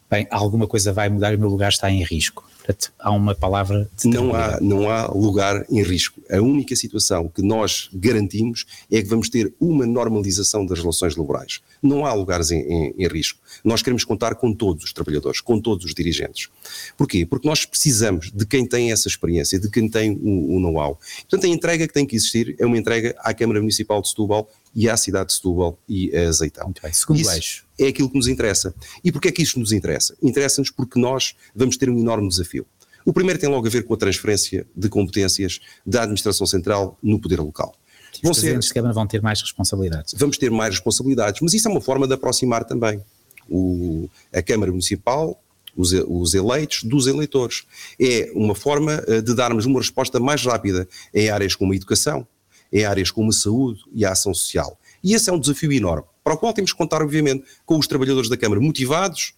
bem, 0.09 0.27
alguma 0.29 0.67
coisa 0.67 0.93
vai 0.93 1.09
mudar 1.09 1.33
e 1.33 1.35
o 1.35 1.39
meu 1.39 1.49
lugar 1.49 1.69
está 1.69 1.89
em 1.89 2.03
risco. 2.03 2.47
Portanto, 2.69 2.93
há 2.99 3.09
uma 3.09 3.33
palavra 3.33 3.89
de 3.97 4.07
não 4.07 4.35
há, 4.35 4.59
não 4.61 4.89
há 4.91 5.07
lugar 5.07 5.65
em 5.71 5.81
risco. 5.81 6.21
A 6.29 6.39
única 6.39 6.75
situação 6.75 7.27
que 7.27 7.41
nós 7.41 7.89
garantimos 7.91 8.65
é 8.91 9.01
que 9.01 9.07
vamos 9.07 9.27
ter 9.27 9.51
uma 9.59 9.87
normalização 9.87 10.63
das 10.63 10.77
relações 10.77 11.15
laborais. 11.15 11.61
Não 11.81 12.05
há 12.05 12.13
lugares 12.13 12.51
em, 12.51 12.59
em, 12.59 12.93
em 12.95 13.07
risco. 13.07 13.39
Nós 13.63 13.81
queremos 13.81 14.03
contar 14.03 14.35
com 14.35 14.53
todos 14.53 14.83
os 14.83 14.93
trabalhadores, 14.93 15.41
com 15.41 15.59
todos 15.59 15.83
os 15.83 15.95
dirigentes. 15.95 16.49
Porquê? 16.95 17.25
Porque 17.25 17.47
nós 17.47 17.65
precisamos 17.65 18.31
de 18.31 18.45
quem 18.45 18.67
tem 18.67 18.91
essa 18.91 19.07
experiência, 19.07 19.59
de 19.59 19.69
quem 19.69 19.89
tem 19.89 20.11
o, 20.11 20.57
o 20.57 20.59
know-how. 20.59 20.99
Portanto, 21.21 21.45
a 21.45 21.49
entrega 21.49 21.87
que 21.87 21.93
tem 21.93 22.05
que 22.05 22.15
existir 22.15 22.55
é 22.59 22.65
uma 22.67 22.77
entrega 22.77 23.15
à 23.19 23.33
Câmara 23.33 23.59
Municipal 23.59 23.99
de 23.99 24.09
Setúbal 24.09 24.47
e 24.75 24.87
à 24.87 24.95
cidade 24.95 25.29
de 25.29 25.33
Setúbal 25.33 25.79
e 25.87 26.15
a 26.15 26.27
Azeitão. 26.27 26.65
Muito 26.65 26.81
bem. 26.81 26.93
Segundo 26.93 27.19
isso 27.19 27.31
eixo. 27.31 27.65
é 27.79 27.87
aquilo 27.87 28.09
que 28.09 28.15
nos 28.15 28.27
interessa. 28.27 28.73
E 29.03 29.11
porquê 29.11 29.29
é 29.29 29.31
que 29.31 29.41
isto 29.41 29.59
nos 29.59 29.71
interessa? 29.71 30.15
Interessa-nos 30.21 30.69
porque 30.69 30.99
nós 30.99 31.35
vamos 31.55 31.77
ter 31.77 31.89
um 31.89 31.97
enorme 31.97 32.27
desafio. 32.27 32.58
O 33.05 33.13
primeiro 33.13 33.39
tem 33.39 33.49
logo 33.49 33.65
a 33.65 33.69
ver 33.69 33.83
com 33.83 33.93
a 33.93 33.97
transferência 33.97 34.65
de 34.75 34.89
competências 34.89 35.59
da 35.85 36.03
administração 36.03 36.45
central 36.45 36.97
no 37.01 37.19
poder 37.19 37.39
local. 37.39 37.73
Os 38.15 38.21
vão 38.21 38.33
ser, 38.33 38.59
de 38.59 38.73
Câmara 38.73 38.93
vão 38.93 39.07
ter 39.07 39.21
mais 39.21 39.41
responsabilidades. 39.41 40.13
Vamos 40.17 40.37
ter 40.37 40.51
mais 40.51 40.75
responsabilidades, 40.75 41.41
mas 41.41 41.53
isso 41.53 41.67
é 41.67 41.71
uma 41.71 41.81
forma 41.81 42.07
de 42.07 42.13
aproximar 42.13 42.65
também 42.65 43.01
o, 43.49 44.09
a 44.33 44.41
Câmara 44.41 44.71
Municipal, 44.71 45.41
os, 45.75 45.93
os, 45.93 46.33
eleitos, 46.33 46.83
dos 46.83 47.07
eleitores. 47.07 47.63
É 47.99 48.31
uma 48.33 48.55
forma 48.55 49.03
eh, 49.07 49.21
de 49.21 49.33
darmos 49.33 49.65
uma 49.65 49.79
resposta 49.79 50.19
mais 50.19 50.43
rápida 50.45 50.87
em 51.13 51.29
áreas 51.29 51.55
como 51.55 51.71
a 51.71 51.75
educação, 51.75 52.27
em 52.71 52.83
áreas 52.83 53.09
como 53.11 53.29
a 53.29 53.33
saúde 53.33 53.81
e 53.93 54.05
a 54.05 54.11
ação 54.11 54.33
social. 54.33 54.77
E 55.03 55.13
esse 55.13 55.29
é 55.29 55.33
um 55.33 55.39
desafio 55.39 55.71
enorme, 55.71 56.05
para 56.23 56.33
o 56.33 56.37
qual 56.37 56.53
temos 56.53 56.71
que 56.71 56.77
contar, 56.77 57.01
obviamente, 57.01 57.45
com 57.65 57.77
os 57.77 57.87
trabalhadores 57.87 58.29
da 58.29 58.35
Câmara 58.35 58.59
motivados, 58.59 59.33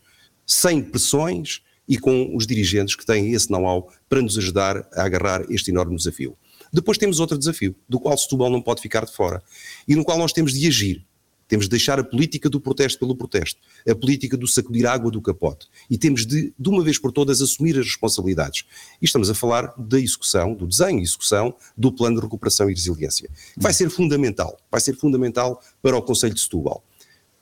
sem 0.46 0.82
pressões 0.82 1.62
e 1.88 1.97
com 1.97 2.35
os 2.35 2.47
dirigentes 2.47 2.95
que 2.95 3.05
têm 3.05 3.33
esse 3.33 3.50
know-how 3.51 3.91
para 4.07 4.21
nos 4.21 4.38
ajudar 4.38 4.88
a 4.93 5.03
agarrar 5.03 5.45
este 5.50 5.71
enorme 5.71 5.95
desafio. 5.95 6.38
Depois 6.71 6.97
temos 6.97 7.19
outro 7.19 7.38
desafio, 7.38 7.75
do 7.88 8.00
qual 8.00 8.17
Setúbal 8.17 8.50
não 8.50 8.61
pode 8.61 8.81
ficar 8.81 9.05
de 9.05 9.13
fora, 9.13 9.43
e 9.88 9.95
no 9.95 10.05
qual 10.05 10.17
nós 10.17 10.31
temos 10.31 10.53
de 10.53 10.67
agir. 10.67 11.05
Temos 11.51 11.65
de 11.65 11.71
deixar 11.71 12.00
a 12.00 12.03
política 12.03 12.50
do 12.50 12.61
protesto 12.61 12.97
pelo 12.97 13.13
protesto, 13.13 13.59
a 13.85 13.93
política 13.93 14.38
do 14.38 14.47
sacudir 14.47 14.85
água 14.85 15.11
do 15.11 15.21
capote. 15.21 15.67
E 15.89 15.97
temos 15.97 16.25
de, 16.25 16.53
de 16.57 16.69
uma 16.69 16.81
vez 16.81 16.97
por 16.97 17.11
todas, 17.11 17.41
assumir 17.41 17.77
as 17.77 17.88
responsabilidades. 17.88 18.63
E 19.01 19.05
estamos 19.05 19.29
a 19.29 19.35
falar 19.35 19.73
da 19.77 20.00
execução, 20.00 20.53
do 20.53 20.65
desenho 20.65 21.00
e 21.00 21.03
execução 21.03 21.53
do 21.75 21.91
plano 21.91 22.15
de 22.15 22.21
recuperação 22.21 22.69
e 22.69 22.73
resiliência. 22.73 23.29
Vai 23.57 23.73
ser 23.73 23.89
fundamental, 23.89 24.57
vai 24.71 24.79
ser 24.79 24.95
fundamental 24.95 25.61
para 25.81 25.97
o 25.97 26.01
Conselho 26.01 26.33
de 26.33 26.39
Setúbal 26.39 26.81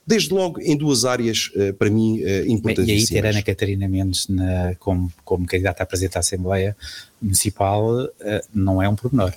desde 0.10 0.34
logo 0.34 0.60
em 0.60 0.76
duas 0.76 1.06
áreas, 1.06 1.52
uh, 1.56 1.72
para 1.76 1.88
mim, 1.88 2.20
importantíssimas. 2.48 3.12
E 3.12 3.16
aí 3.16 3.22
ter 3.22 3.28
Ana 3.28 3.44
Catarina 3.44 3.88
Mendes 3.88 4.28
na, 4.28 4.74
como, 4.80 5.14
como 5.24 5.46
candidata 5.46 5.84
a 5.84 5.86
presidente 5.86 6.14
da 6.14 6.22
Assembleia 6.22 6.76
Municipal 7.22 8.06
uh, 8.06 8.10
não 8.52 8.82
é 8.82 8.90
um 8.90 8.96
pormenor. 8.96 9.32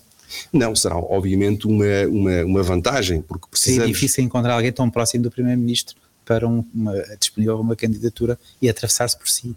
Não, 0.50 0.75
será 0.75 0.97
obviamente 0.97 1.67
uma, 1.67 1.85
uma, 2.09 2.45
uma 2.45 2.62
vantagem, 2.62 3.21
porque 3.21 3.47
precisamos... 3.50 3.91
É 3.91 3.93
difícil 3.93 4.25
encontrar 4.25 4.55
alguém 4.55 4.73
tão 4.73 4.88
próximo 4.88 5.25
do 5.25 5.31
Primeiro-Ministro 5.31 5.95
para 6.25 6.49
um, 6.49 6.64
uma, 6.75 6.95
disponível 7.21 7.61
uma 7.61 7.76
candidatura 7.76 8.38
e 8.62 8.67
atravessar-se 8.67 9.19
por 9.19 9.29
si. 9.29 9.55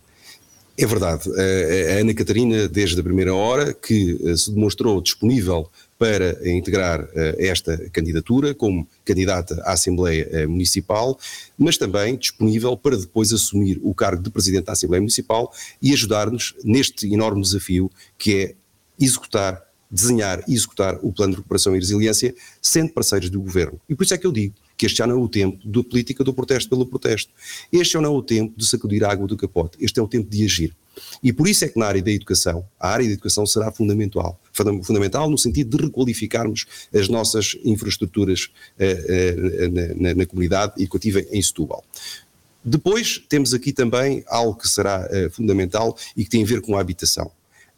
É 0.78 0.86
verdade. 0.86 1.30
A 1.30 2.02
Ana 2.02 2.14
Catarina, 2.14 2.68
desde 2.68 3.00
a 3.00 3.04
primeira 3.04 3.34
hora, 3.34 3.74
que 3.74 4.20
se 4.36 4.52
demonstrou 4.52 5.02
disponível 5.02 5.72
para 5.98 6.38
integrar 6.50 7.08
esta 7.38 7.78
candidatura 7.90 8.54
como 8.54 8.88
candidata 9.04 9.62
à 9.64 9.74
Assembleia 9.74 10.48
Municipal, 10.48 11.18
mas 11.58 11.78
também 11.78 12.18
disponível 12.18 12.76
para 12.76 12.98
depois 12.98 13.32
assumir 13.32 13.80
o 13.82 13.94
cargo 13.94 14.22
de 14.22 14.30
Presidente 14.30 14.66
da 14.66 14.74
Assembleia 14.74 15.02
Municipal 15.02 15.54
e 15.82 15.94
ajudar-nos 15.94 16.54
neste 16.64 17.12
enorme 17.14 17.42
desafio 17.42 17.90
que 18.18 18.36
é 18.36 18.56
executar 19.00 19.64
desenhar 19.90 20.44
e 20.48 20.54
executar 20.54 20.98
o 21.02 21.14
plano 21.14 21.32
de 21.32 21.38
recuperação 21.38 21.76
e 21.76 21.80
resiliência, 21.80 22.36
sendo 22.62 22.92
parceiros 22.92 23.30
do 23.30 23.40
governo. 23.40 23.80
E 23.88 23.96
por 23.96 24.04
isso 24.04 24.14
é 24.14 24.18
que 24.18 24.28
eu 24.28 24.32
digo 24.32 24.56
que 24.78 24.86
este 24.86 24.98
já 24.98 25.08
não 25.08 25.16
é 25.16 25.20
o 25.20 25.28
tempo 25.28 25.60
da 25.68 25.84
política 25.84 26.24
do 26.24 26.34
protesto 26.34 26.70
pelo 26.70 26.86
protesto. 26.86 27.32
Este 27.72 27.94
já 27.94 28.02
não 28.02 28.14
é 28.14 28.18
o 28.18 28.22
tempo 28.22 28.54
de 28.58 28.66
sacudir 28.66 29.04
a 29.04 29.12
água 29.12 29.28
do 29.28 29.38
capote. 29.38 29.78
Este 29.80 30.00
é 30.00 30.04
o 30.04 30.08
tempo 30.08 30.30
de 30.30 30.44
agir. 30.44 30.76
E 31.22 31.34
por 31.34 31.48
isso 31.48 31.66
é 31.66 31.68
que 31.68 31.78
na 31.78 31.88
área 31.88 32.02
da 32.02 32.12
educação, 32.12 32.66
a 32.80 32.90
área 32.90 33.06
da 33.06 33.14
educação 33.14 33.46
será 33.46 33.72
fundamental. 33.72 34.40
Fundamental 34.54 35.30
no 35.30 35.38
sentido 35.38 35.78
de 35.78 35.84
requalificarmos 35.86 36.66
as 36.94 37.10
nossas 37.10 37.58
infraestruturas 37.64 38.50
uh, 38.80 39.66
uh, 39.66 39.72
na, 39.72 40.10
na, 40.10 40.16
na, 40.16 40.26
comunidade 40.26 40.74
educativa 40.82 41.22
em 41.32 41.42
Setúbal. 41.42 41.84
Depois 42.64 43.24
temos 43.30 43.54
aqui 43.54 43.72
também 43.72 44.24
algo 44.28 44.58
que 44.58 44.68
será 44.68 45.08
uh, 45.08 45.30
fundamental 45.32 45.98
e 46.16 46.24
que 46.24 46.30
tem 46.30 46.44
a 46.44 46.46
ver 46.46 46.62
com 46.62 46.78
a 46.78 46.82
habitação. 46.82 47.32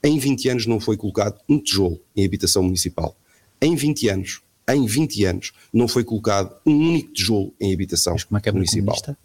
Em 0.03 0.17
20 0.19 0.49
anos 0.49 0.65
não 0.67 0.79
foi 0.79 0.95
colocado 0.95 1.39
um 1.49 1.59
tijolo 1.59 1.99
em 2.15 2.23
habitação 2.25 2.63
municipal. 2.63 3.17
Em 3.59 3.75
20 3.75 4.09
anos, 4.09 4.41
em 4.69 4.85
20 4.85 5.25
anos, 5.25 5.51
não 5.71 5.87
foi 5.87 6.03
colocado 6.03 6.55
um 6.65 6.89
único 6.89 7.13
tijolo 7.13 7.53
em 7.59 7.73
habitação 7.73 8.13
Mas 8.13 8.23
como 8.23 8.37
é 8.37 8.41
que 8.41 8.49
é 8.49 8.51
municipal. 8.51 8.95
Comunista? 8.95 9.17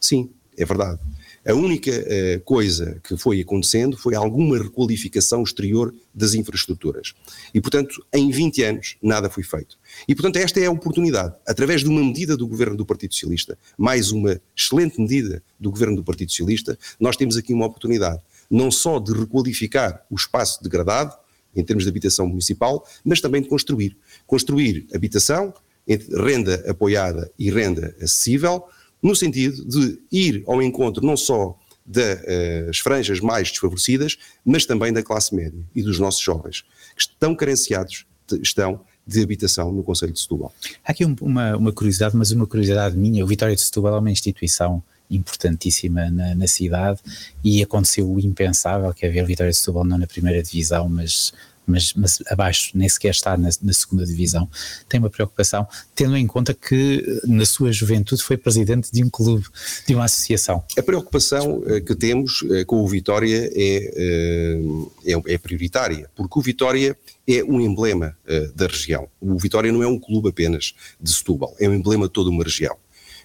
Sim, 0.00 0.30
é 0.56 0.64
verdade. 0.64 0.98
A 1.46 1.54
única 1.54 1.90
uh, 1.90 2.40
coisa 2.44 3.00
que 3.02 3.16
foi 3.16 3.40
acontecendo 3.40 3.96
foi 3.96 4.14
alguma 4.14 4.58
requalificação 4.58 5.42
exterior 5.42 5.94
das 6.12 6.34
infraestruturas. 6.34 7.14
E, 7.54 7.60
portanto, 7.62 8.04
em 8.12 8.30
20 8.30 8.62
anos, 8.64 8.96
nada 9.02 9.30
foi 9.30 9.42
feito. 9.42 9.78
E, 10.06 10.14
portanto, 10.14 10.36
esta 10.36 10.60
é 10.60 10.66
a 10.66 10.70
oportunidade, 10.70 11.34
através 11.46 11.80
de 11.80 11.88
uma 11.88 12.02
medida 12.04 12.36
do 12.36 12.46
governo 12.46 12.76
do 12.76 12.84
Partido 12.84 13.14
Socialista, 13.14 13.56
mais 13.78 14.10
uma 14.10 14.38
excelente 14.54 15.00
medida 15.00 15.42
do 15.58 15.70
governo 15.70 15.96
do 15.96 16.04
Partido 16.04 16.30
Socialista, 16.30 16.78
nós 16.98 17.16
temos 17.16 17.38
aqui 17.38 17.54
uma 17.54 17.66
oportunidade 17.66 18.20
não 18.50 18.70
só 18.70 18.98
de 18.98 19.12
requalificar 19.12 20.04
o 20.10 20.16
espaço 20.16 20.62
degradado, 20.62 21.14
em 21.54 21.64
termos 21.64 21.84
de 21.84 21.90
habitação 21.90 22.26
municipal, 22.26 22.86
mas 23.04 23.20
também 23.20 23.42
de 23.42 23.48
construir. 23.48 23.96
Construir 24.26 24.86
habitação, 24.94 25.52
renda 25.88 26.64
apoiada 26.68 27.30
e 27.38 27.50
renda 27.50 27.94
acessível, 28.00 28.64
no 29.02 29.16
sentido 29.16 29.64
de 29.64 29.98
ir 30.12 30.42
ao 30.46 30.62
encontro 30.62 31.04
não 31.04 31.16
só 31.16 31.58
das 31.84 32.20
uh, 32.20 32.82
franjas 32.82 33.20
mais 33.20 33.50
desfavorecidas, 33.50 34.16
mas 34.44 34.64
também 34.64 34.92
da 34.92 35.02
classe 35.02 35.34
média 35.34 35.58
e 35.74 35.82
dos 35.82 35.98
nossos 35.98 36.20
jovens, 36.20 36.62
que 36.94 37.02
estão 37.02 37.34
carenciados, 37.34 38.06
estão 38.42 38.80
de 39.06 39.22
habitação 39.22 39.72
no 39.72 39.82
Conselho 39.82 40.12
de 40.12 40.20
Setúbal. 40.20 40.54
Há 40.84 40.92
aqui 40.92 41.04
uma, 41.04 41.56
uma 41.56 41.72
curiosidade, 41.72 42.16
mas 42.16 42.30
uma 42.30 42.46
curiosidade 42.46 42.96
minha, 42.96 43.24
o 43.24 43.26
Vitória 43.26 43.56
de 43.56 43.60
Setúbal 43.60 43.96
é 43.96 43.98
uma 43.98 44.10
instituição 44.10 44.82
importantíssima 45.10 46.10
na, 46.10 46.34
na, 46.34 46.46
cidade 46.46 47.00
e 47.42 47.62
aconteceu 47.62 48.10
o 48.10 48.20
impensável, 48.20 48.92
que 48.94 49.04
é 49.04 49.08
ver 49.08 49.24
Vitória 49.26 49.50
de 49.50 49.56
Setúbal 49.56 49.84
não 49.84 49.98
na 49.98 50.06
primeira 50.06 50.42
divisão, 50.42 50.88
mas, 50.88 51.32
mas, 51.66 51.94
mas 51.94 52.18
abaixo, 52.28 52.70
nem 52.74 52.88
sequer 52.88 53.10
está 53.10 53.36
na, 53.36 53.48
na, 53.62 53.72
segunda 53.72 54.04
divisão. 54.04 54.48
Tem 54.88 55.00
uma 55.00 55.10
preocupação, 55.10 55.66
tendo 55.94 56.16
em 56.16 56.26
conta 56.26 56.52
que 56.52 57.20
na 57.24 57.44
sua 57.44 57.72
juventude 57.72 58.22
foi 58.22 58.36
presidente 58.36 58.90
de 58.92 59.04
um 59.04 59.10
clube, 59.10 59.46
de 59.86 59.94
uma 59.94 60.04
associação. 60.04 60.64
A 60.76 60.82
preocupação 60.82 61.62
eh, 61.66 61.80
que 61.80 61.94
temos 61.94 62.44
eh, 62.50 62.64
com 62.64 62.82
o 62.82 62.88
Vitória 62.88 63.50
é, 63.54 63.92
eh, 63.96 64.60
é, 65.06 65.34
é 65.34 65.38
prioritária, 65.38 66.10
porque 66.14 66.38
o 66.38 66.42
Vitória 66.42 66.96
é 67.28 67.44
um 67.44 67.60
emblema 67.60 68.16
da 68.56 68.66
região. 68.66 69.08
O 69.20 69.38
Vitória 69.38 69.70
não 69.70 69.82
é 69.82 69.86
um 69.86 69.98
clube 69.98 70.30
apenas 70.30 70.74
de 71.00 71.12
Setúbal, 71.12 71.54
é 71.60 71.68
um 71.68 71.74
emblema 71.74 72.06
de 72.06 72.12
toda 72.12 72.28
uma 72.28 72.42
região. 72.42 72.76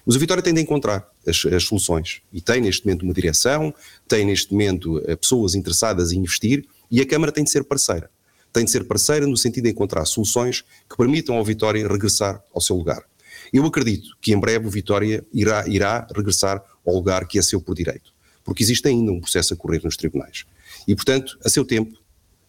Mas 0.04 0.14
o 0.14 0.20
Vitória 0.20 0.42
tem 0.42 0.54
de 0.54 0.60
encontrar 0.60 1.08
as, 1.26 1.44
as, 1.46 1.64
soluções 1.64 2.22
e 2.32 2.40
tem 2.40 2.60
neste 2.60 2.86
momento 2.86 3.02
uma 3.02 3.14
direção, 3.14 3.74
tem 4.06 4.24
neste 4.24 4.52
momento 4.52 5.02
eh, 5.06 5.16
pessoas 5.16 5.54
interessadas 5.54 6.12
em 6.12 6.18
investir 6.18 6.64
e 6.90 7.00
a 7.00 7.06
Câmara 7.06 7.32
tem 7.32 7.44
de 7.44 7.50
ser 7.50 7.64
parceira. 7.64 8.10
Tem 8.52 8.64
de 8.64 8.70
ser 8.70 8.84
parceira 8.84 9.26
no 9.26 9.36
sentido 9.36 9.64
de 9.64 9.70
encontrar 9.70 10.04
soluções 10.04 10.62
que 10.88 10.96
permitam 10.96 11.36
ao 11.36 11.44
Vitória 11.44 11.86
regressar 11.86 12.42
ao 12.54 12.60
seu 12.60 12.76
lugar. 12.76 13.02
Eu 13.52 13.64
acredito 13.64 14.16
que 14.20 14.32
em 14.32 14.38
breve 14.38 14.66
o 14.66 14.70
Vitória 14.70 15.24
irá, 15.32 15.66
irá 15.68 16.06
regressar 16.14 16.62
ao 16.86 16.94
lugar 16.94 17.26
que 17.26 17.38
é 17.38 17.42
seu 17.42 17.60
por 17.60 17.74
direito, 17.74 18.12
porque 18.44 18.62
existe 18.62 18.88
ainda 18.88 19.12
um 19.12 19.20
processo 19.20 19.52
a 19.54 19.56
correr 19.56 19.82
nos 19.84 19.96
tribunais. 19.96 20.44
E, 20.86 20.94
portanto, 20.94 21.38
a 21.44 21.48
seu 21.48 21.64
tempo, 21.64 21.98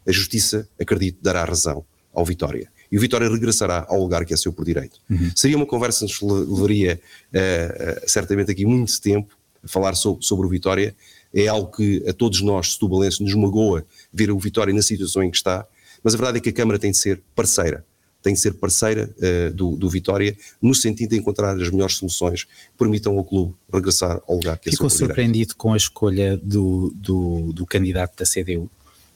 a 0.07 0.11
Justiça, 0.11 0.67
acredito, 0.79 1.19
dará 1.21 1.43
razão 1.43 1.85
ao 2.13 2.23
Vitória 2.23 2.71
e 2.91 2.97
o 2.97 3.01
Vitória 3.01 3.29
regressará 3.29 3.85
ao 3.89 3.99
lugar 3.99 4.25
que 4.25 4.33
é 4.33 4.37
seu 4.37 4.53
por 4.53 4.65
direito. 4.65 4.99
Uhum. 5.09 5.31
Seria 5.35 5.57
uma 5.57 5.65
conversa 5.65 6.05
que 6.05 6.25
nos 6.25 6.47
levaria 6.49 6.99
uh, 7.33 8.05
uh, 8.05 8.09
certamente 8.09 8.51
aqui 8.51 8.65
muito 8.65 8.99
tempo 9.01 9.37
a 9.63 9.67
falar 9.67 9.95
sobre, 9.95 10.25
sobre 10.25 10.45
o 10.45 10.49
Vitória. 10.49 10.95
É 11.33 11.47
algo 11.47 11.71
que 11.71 12.03
a 12.07 12.13
todos 12.13 12.41
nós, 12.41 12.73
setubalenses, 12.73 13.19
nos 13.19 13.33
magoa 13.33 13.85
ver 14.13 14.31
o 14.31 14.39
Vitória 14.39 14.73
na 14.73 14.81
situação 14.81 15.23
em 15.23 15.29
que 15.29 15.37
está, 15.37 15.65
mas 16.03 16.13
a 16.13 16.17
verdade 16.17 16.37
é 16.37 16.41
que 16.41 16.49
a 16.49 16.53
Câmara 16.53 16.79
tem 16.79 16.91
de 16.91 16.97
ser 16.97 17.21
parceira 17.35 17.85
tem 18.21 18.33
de 18.33 18.39
ser 18.41 18.55
parceira 18.55 19.09
uh, 19.17 19.53
do, 19.53 19.77
do, 19.77 19.89
Vitória, 19.89 20.35
no 20.61 20.75
sentido 20.75 21.11
de 21.11 21.17
encontrar 21.17 21.55
as 21.55 21.69
melhores 21.69 21.95
soluções 21.95 22.43
que 22.43 22.51
permitam 22.77 23.17
ao 23.17 23.23
clube 23.23 23.53
regressar 23.71 24.21
ao 24.27 24.35
lugar 24.35 24.57
que 24.57 24.69
é 24.69 24.71
Ficou 24.71 24.89
surpreendido 24.89 25.55
com 25.55 25.73
a 25.73 25.77
escolha 25.77 26.35
do, 26.37 26.91
do, 26.95 27.53
do, 27.53 27.65
candidato 27.65 28.17
da 28.17 28.25
CDU, 28.25 28.69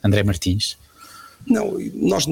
André 0.03 0.23
Martins? 0.23 0.77
Não, 1.47 1.77
nós, 1.95 2.25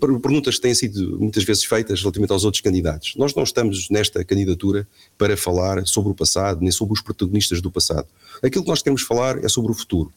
perguntas 0.00 0.56
que 0.56 0.60
têm 0.62 0.74
sido 0.74 1.18
muitas 1.18 1.44
vezes 1.44 1.64
feitas 1.64 2.00
relativamente 2.00 2.32
aos 2.32 2.44
outros 2.44 2.60
candidatos. 2.60 3.14
Nós 3.16 3.34
não 3.34 3.42
estamos 3.42 3.88
nesta 3.90 4.24
candidatura 4.24 4.86
para 5.16 5.36
falar 5.36 5.86
sobre 5.86 6.12
o 6.12 6.14
passado, 6.14 6.60
nem 6.60 6.70
sobre 6.70 6.94
os 6.94 7.00
protagonistas 7.00 7.60
do 7.60 7.70
passado. 7.70 8.06
Aquilo 8.42 8.64
que 8.64 8.70
nós 8.70 8.82
queremos 8.82 9.02
falar 9.02 9.42
é 9.44 9.48
sobre 9.48 9.70
o 9.70 9.74
futuro. 9.74 10.12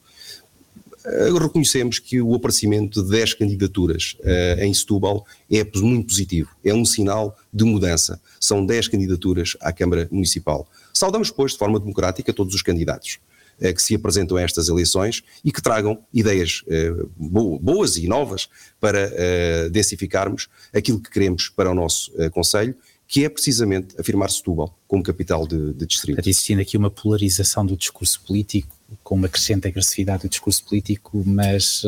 Eh, 1.08 1.30
reconhecemos 1.40 1.98
que 1.98 2.20
o 2.20 2.34
aparecimento 2.34 3.02
de 3.02 3.10
10 3.10 3.34
candidaturas 3.34 4.16
uh, 4.20 4.62
em 4.62 4.74
Setúbal 4.74 5.24
é 5.50 5.64
muito 5.76 6.08
positivo, 6.08 6.50
é 6.64 6.74
um 6.74 6.84
sinal 6.84 7.36
de 7.52 7.64
mudança. 7.64 8.20
São 8.38 8.64
10 8.64 8.88
candidaturas 8.88 9.56
à 9.60 9.72
Câmara 9.72 10.08
Municipal. 10.10 10.68
Saudamos, 10.92 11.30
pois, 11.30 11.52
de 11.52 11.58
forma 11.58 11.78
democrática 11.78 12.32
todos 12.32 12.54
os 12.54 12.62
candidatos. 12.62 13.18
Eh, 13.60 13.72
que 13.72 13.82
se 13.82 13.94
apresentam 13.96 14.36
a 14.36 14.42
estas 14.42 14.68
eleições 14.68 15.22
e 15.44 15.50
que 15.50 15.60
tragam 15.60 15.98
ideias 16.14 16.62
eh, 16.68 16.92
boas 17.16 17.96
e 17.96 18.06
novas 18.06 18.48
para 18.78 19.10
eh, 19.12 19.68
densificarmos 19.68 20.48
aquilo 20.72 21.00
que 21.00 21.10
queremos 21.10 21.48
para 21.48 21.68
o 21.68 21.74
nosso 21.74 22.12
Conselho 22.30 22.76
que 23.08 23.24
é 23.24 23.28
precisamente 23.30 23.98
afirmar 23.98 24.30
Setúbal 24.30 24.78
como 24.86 25.02
capital 25.02 25.46
de, 25.46 25.72
de 25.72 25.86
distrito. 25.86 26.18
Está 26.18 26.28
existindo 26.28 26.60
aqui 26.60 26.76
uma 26.76 26.90
polarização 26.90 27.64
do 27.64 27.74
discurso 27.74 28.20
político, 28.20 28.76
com 29.02 29.14
uma 29.14 29.28
crescente 29.28 29.66
agressividade 29.66 30.22
do 30.22 30.28
discurso 30.28 30.62
político, 30.64 31.22
mas, 31.26 31.82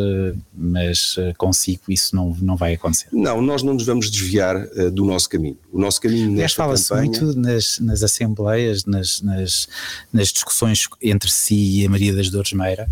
mas 0.53 1.17
consigo 1.37 1.83
isso 1.89 2.17
não, 2.17 2.35
não 2.41 2.57
vai 2.57 2.75
acontecer. 2.75 3.09
Não, 3.13 3.41
nós 3.43 3.63
não 3.63 3.75
nos 3.75 3.85
vamos 3.85 4.11
desviar 4.11 4.57
uh, 4.57 4.91
do 4.91 5.05
nosso 5.05 5.29
caminho. 5.29 5.59
O 5.71 5.79
nosso 5.79 6.01
caminho 6.01 6.31
nesta 6.31 6.63
fala-se 6.63 6.89
campanha... 6.89 7.11
muito 7.11 7.39
nas, 7.39 7.79
nas 7.81 8.03
assembleias, 8.03 8.85
nas, 8.87 9.21
nas, 9.21 9.69
nas 10.13 10.29
discussões 10.29 10.89
entre 11.03 11.31
si 11.31 11.81
e 11.81 11.87
a 11.87 11.91
Maria 11.91 12.15
das 12.15 12.31
Dores 12.31 12.53
Meira, 12.53 12.89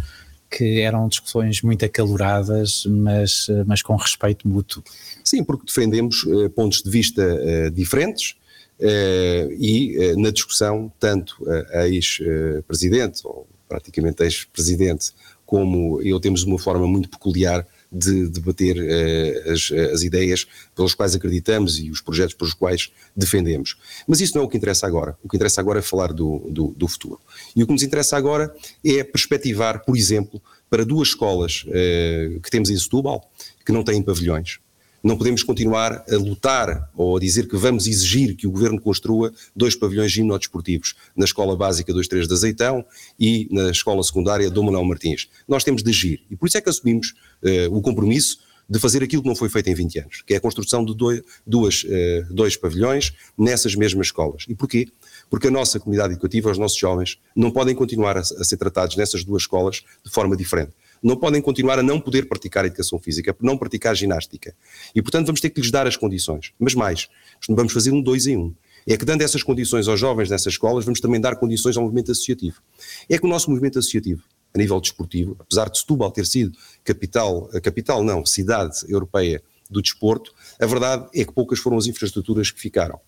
que 0.50 0.81
eram 0.81 1.09
discussões 1.09 1.62
muito 1.62 1.85
acaloradas, 1.85 2.85
mas, 2.87 3.49
mas 3.67 3.83
com 3.83 3.95
respeito 3.97 4.49
mútuo. 4.49 4.83
Sim, 5.25 5.45
porque 5.45 5.67
defendemos 5.67 6.23
uh, 6.25 6.49
pontos 6.50 6.83
de 6.83 6.90
vista 6.90 7.23
uh, 7.23 7.71
diferentes 7.71 8.35
uh, 8.81 9.52
e 9.52 10.14
na 10.17 10.31
discussão, 10.31 10.90
tanto 10.99 11.37
a 11.73 11.87
ex-presidente, 11.87 13.21
ou 13.25 13.47
praticamente 13.69 14.23
ex-presidente, 14.23 15.12
como 15.45 16.00
eu 16.02 16.19
temos 16.19 16.43
uma 16.45 16.59
forma 16.59 16.87
muito 16.87 17.09
peculiar 17.11 17.67
de 17.90 18.28
debater 18.28 18.76
uh, 18.76 19.52
as, 19.52 19.71
as, 19.92 20.02
ideias 20.02 20.47
pelas 20.75 20.95
quais 20.95 21.14
acreditamos 21.14 21.78
e 21.78 21.90
os 21.90 22.00
projetos 22.00 22.35
pelos 22.35 22.52
quais 22.52 22.92
defendemos. 23.16 23.76
Mas 24.07 24.21
isso 24.21 24.35
não 24.35 24.42
é 24.42 24.47
o 24.47 24.49
que 24.49 24.57
interessa 24.57 24.87
agora. 24.87 25.16
O 25.23 25.28
que 25.28 25.37
interessa 25.37 25.61
agora 25.61 25.78
é 25.78 25.83
falar 25.83 26.12
do, 26.12 26.47
do, 26.50 26.75
do 26.76 26.88
futuro. 26.88 27.18
E 27.57 27.62
o 27.62 27.66
que 27.66 27.73
nos 27.73 27.83
interessa 27.83 28.16
agora 28.16 28.54
é 28.85 29.02
perspectivar, 29.02 29.85
por 29.85 29.97
exemplo, 29.97 30.40
para 30.68 30.85
duas 30.85 31.09
escolas 31.09 31.64
uh, 31.66 32.40
que 32.40 32.50
temos 32.50 32.68
em 32.68 32.78
Setúbal, 32.78 33.30
que 33.64 33.73
não 33.73 33.83
têm 33.83 34.02
pavilhões. 34.02 34.59
Não 35.02 35.17
podemos 35.17 35.45
continuar 35.45 36.05
a 36.11 36.17
lutar 36.17 36.90
ou 36.97 37.17
a 37.17 37.21
dizer 37.21 37.49
que 37.49 37.57
vamos 37.57 37.87
exigir 37.87 38.35
que 38.35 38.49
o 38.49 38.50
Governo 38.50 38.81
construa 38.81 39.33
dois 39.55 39.76
pavilhões 39.76 40.11
gimnodesportivos 40.11 40.97
na 41.17 41.25
Escola 41.25 41.57
Básica 41.57 41.93
23 41.93 42.26
de 42.26 42.35
Azeitão 42.35 42.85
e 43.19 43.49
na 43.50 43.71
Escola 43.71 44.02
Secundária 44.02 44.50
Dom 44.50 44.64
Manuel 44.64 44.85
Martins. 44.85 45.28
Nós 45.47 45.62
temos 45.62 45.85
de 45.85 45.90
agir 45.90 46.25
e 46.28 46.37
por 46.37 46.49
isso 46.49 46.59
é 46.59 46.61
que 46.61 46.69
assumimos 46.69 47.14
uh, 47.43 47.76
o 47.76 47.81
compromisso 47.81 48.38
de 48.69 48.78
fazer 48.81 49.02
aquilo 49.02 49.23
que 49.23 49.28
não 49.28 49.37
foi 49.37 49.49
feito 49.49 49.71
em 49.71 49.75
20 49.75 49.99
anos, 50.00 50.23
que 50.26 50.35
é 50.35 50.37
a 50.37 50.40
construção 50.40 50.85
de 50.85 50.95
dois, 50.95 51.23
duas, 51.47 51.85
uh, 51.85 52.35
dois 52.35 52.57
pavilhões 52.57 53.12
nessas 53.38 53.76
mesmas 53.76 54.09
escolas. 54.09 54.47
E 54.49 54.55
porquê? 54.55 54.88
Porque 55.31 55.47
a 55.47 55.50
nossa 55.50 55.78
comunidade 55.78 56.14
educativa, 56.14 56.50
os 56.50 56.59
nossos 56.59 56.76
jovens, 56.76 57.19
não 57.37 57.52
podem 57.52 57.75
continuar 57.75 58.17
a, 58.17 58.21
a 58.21 58.45
ser 58.45 58.57
tratados 58.57 58.97
nessas 58.97 59.23
duas 59.23 59.43
escolas 59.43 59.85
de 60.05 60.11
forma 60.11 60.37
diferente 60.37 60.73
não 61.02 61.17
podem 61.17 61.40
continuar 61.40 61.78
a 61.78 61.83
não 61.83 62.00
poder 62.00 62.28
praticar 62.28 62.64
educação 62.64 62.99
física, 62.99 63.37
não 63.40 63.57
praticar 63.57 63.95
ginástica. 63.95 64.55
E, 64.95 65.02
portanto, 65.02 65.26
vamos 65.26 65.40
ter 65.40 65.50
que 65.50 65.61
lhes 65.61 65.71
dar 65.71 65.87
as 65.87 65.97
condições. 65.97 66.52
Mas 66.59 66.75
mais, 66.75 67.09
vamos 67.49 67.73
fazer 67.73 67.90
um 67.90 68.00
dois 68.00 68.26
em 68.26 68.37
um. 68.37 68.55
É 68.87 68.97
que 68.97 69.05
dando 69.05 69.23
essas 69.23 69.43
condições 69.43 69.87
aos 69.87 70.00
jovens 70.00 70.31
nessas 70.31 70.55
escolas, 70.55 70.85
vamos 70.85 71.00
também 71.00 71.21
dar 71.21 71.37
condições 71.37 71.76
ao 71.76 71.83
movimento 71.83 72.11
associativo. 72.11 72.62
É 73.09 73.19
que 73.19 73.26
o 73.26 73.28
nosso 73.28 73.50
movimento 73.50 73.78
associativo, 73.78 74.23
a 74.55 74.59
nível 74.59 74.81
desportivo, 74.81 75.37
apesar 75.38 75.69
de 75.69 75.78
Setúbal 75.78 76.11
ter 76.11 76.26
sido 76.26 76.57
capital, 76.83 77.49
capital 77.62 78.02
não, 78.02 78.25
cidade 78.25 78.78
europeia 78.88 79.43
do 79.71 79.83
desporto, 79.83 80.33
a 80.59 80.64
verdade 80.64 81.07
é 81.14 81.25
que 81.25 81.33
poucas 81.33 81.59
foram 81.59 81.76
as 81.76 81.87
infraestruturas 81.87 82.50
que 82.50 82.61
ficaram. 82.61 82.99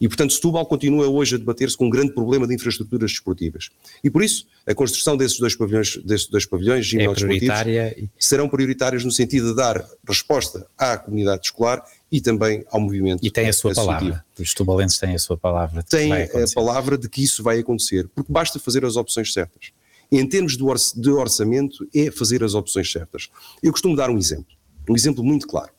E, 0.00 0.08
portanto, 0.08 0.32
Setúbal 0.32 0.66
continua 0.66 1.08
hoje 1.08 1.34
a 1.34 1.38
debater-se 1.38 1.76
com 1.76 1.86
um 1.86 1.90
grande 1.90 2.12
problema 2.12 2.46
de 2.46 2.54
infraestruturas 2.54 3.10
desportivas. 3.12 3.70
E, 4.02 4.10
por 4.10 4.22
isso, 4.22 4.46
a 4.66 4.74
construção 4.74 5.16
desses 5.16 5.38
dois 5.38 5.54
pavilhões, 5.54 5.96
desses 5.98 6.26
dois 6.26 6.46
pavilhões 6.46 6.92
é 6.94 7.08
prioritária. 7.08 8.08
serão 8.18 8.48
prioritárias 8.48 9.04
no 9.04 9.10
sentido 9.10 9.50
de 9.50 9.56
dar 9.56 9.84
resposta 10.06 10.66
à 10.76 10.96
comunidade 10.96 11.46
escolar 11.46 11.84
e 12.10 12.20
também 12.20 12.64
ao 12.70 12.80
movimento 12.80 13.24
E 13.24 13.30
tem 13.30 13.48
a 13.48 13.52
sua 13.52 13.74
palavra. 13.74 14.24
Os 14.38 14.54
tubalenses 14.54 14.98
têm 14.98 15.14
a 15.14 15.18
sua 15.18 15.36
palavra. 15.36 15.82
Tem 15.82 16.12
a 16.12 16.28
palavra 16.54 16.96
de 16.96 17.08
que 17.08 17.22
isso 17.22 17.42
vai 17.42 17.58
acontecer, 17.58 18.08
porque 18.14 18.32
basta 18.32 18.58
fazer 18.58 18.84
as 18.84 18.96
opções 18.96 19.32
certas. 19.32 19.72
Em 20.12 20.26
termos 20.26 20.56
de 20.56 21.10
orçamento, 21.10 21.86
é 21.94 22.10
fazer 22.10 22.44
as 22.44 22.54
opções 22.54 22.90
certas. 22.90 23.28
Eu 23.62 23.72
costumo 23.72 23.96
dar 23.96 24.10
um 24.10 24.18
exemplo, 24.18 24.54
um 24.88 24.94
exemplo 24.94 25.24
muito 25.24 25.46
claro, 25.46 25.72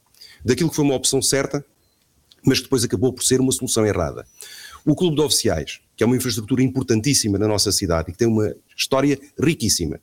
daquilo 0.44 0.70
que 0.70 0.76
foi 0.76 0.84
uma 0.84 0.96
opção 0.96 1.22
certa 1.22 1.66
mas 2.46 2.62
depois 2.62 2.84
acabou 2.84 3.12
por 3.12 3.24
ser 3.24 3.42
uma 3.42 3.52
solução 3.52 3.86
errada. 3.86 4.26
O 4.86 4.96
Clube 4.96 5.16
de 5.16 5.22
Oficiais, 5.22 5.80
que 5.98 6.04
é 6.04 6.06
uma 6.06 6.16
infraestrutura 6.16 6.62
importantíssima 6.62 7.38
na 7.38 7.48
nossa 7.48 7.72
cidade 7.72 8.10
e 8.10 8.12
que 8.12 8.18
tem 8.18 8.28
uma 8.28 8.54
história 8.78 9.20
riquíssima, 9.40 10.00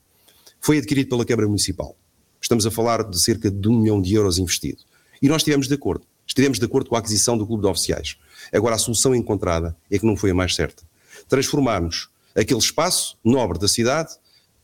foi 0.61 0.79
adquirido 0.79 1.09
pela 1.09 1.25
Câmara 1.25 1.47
Municipal. 1.47 1.97
Estamos 2.41 2.67
a 2.67 2.71
falar 2.71 3.05
de 3.09 3.21
cerca 3.21 3.51
de 3.51 3.69
um 3.69 3.79
milhão 3.79 4.03
de 4.03 4.15
euros 4.15 4.39
investido. 4.39 4.83
E 5.21 5.29
nós 5.29 5.43
estivemos 5.43 5.69
de 5.69 5.75
acordo. 5.75 6.05
Estivemos 6.27 6.59
de 6.59 6.65
acordo 6.65 6.91
com 6.91 6.97
a 6.97 6.99
aquisição 6.99 7.39
do 7.39 7.47
Clube 7.47 7.63
de 7.63 7.69
Oficiais. 7.69 8.17
Agora, 8.53 8.75
a 8.75 8.79
solução 8.79 9.15
encontrada 9.15 9.77
é 9.91 9.99
que 9.99 10.07
não 10.07 10.17
foi 10.17 10.31
a 10.31 10.35
mais 10.35 10.55
certa. 10.55 10.83
Transformarmos 11.29 12.09
aquele 12.35 12.59
espaço 12.59 13.17
nobre 13.25 13.59
da 13.59 13.69
cidade 13.69 14.15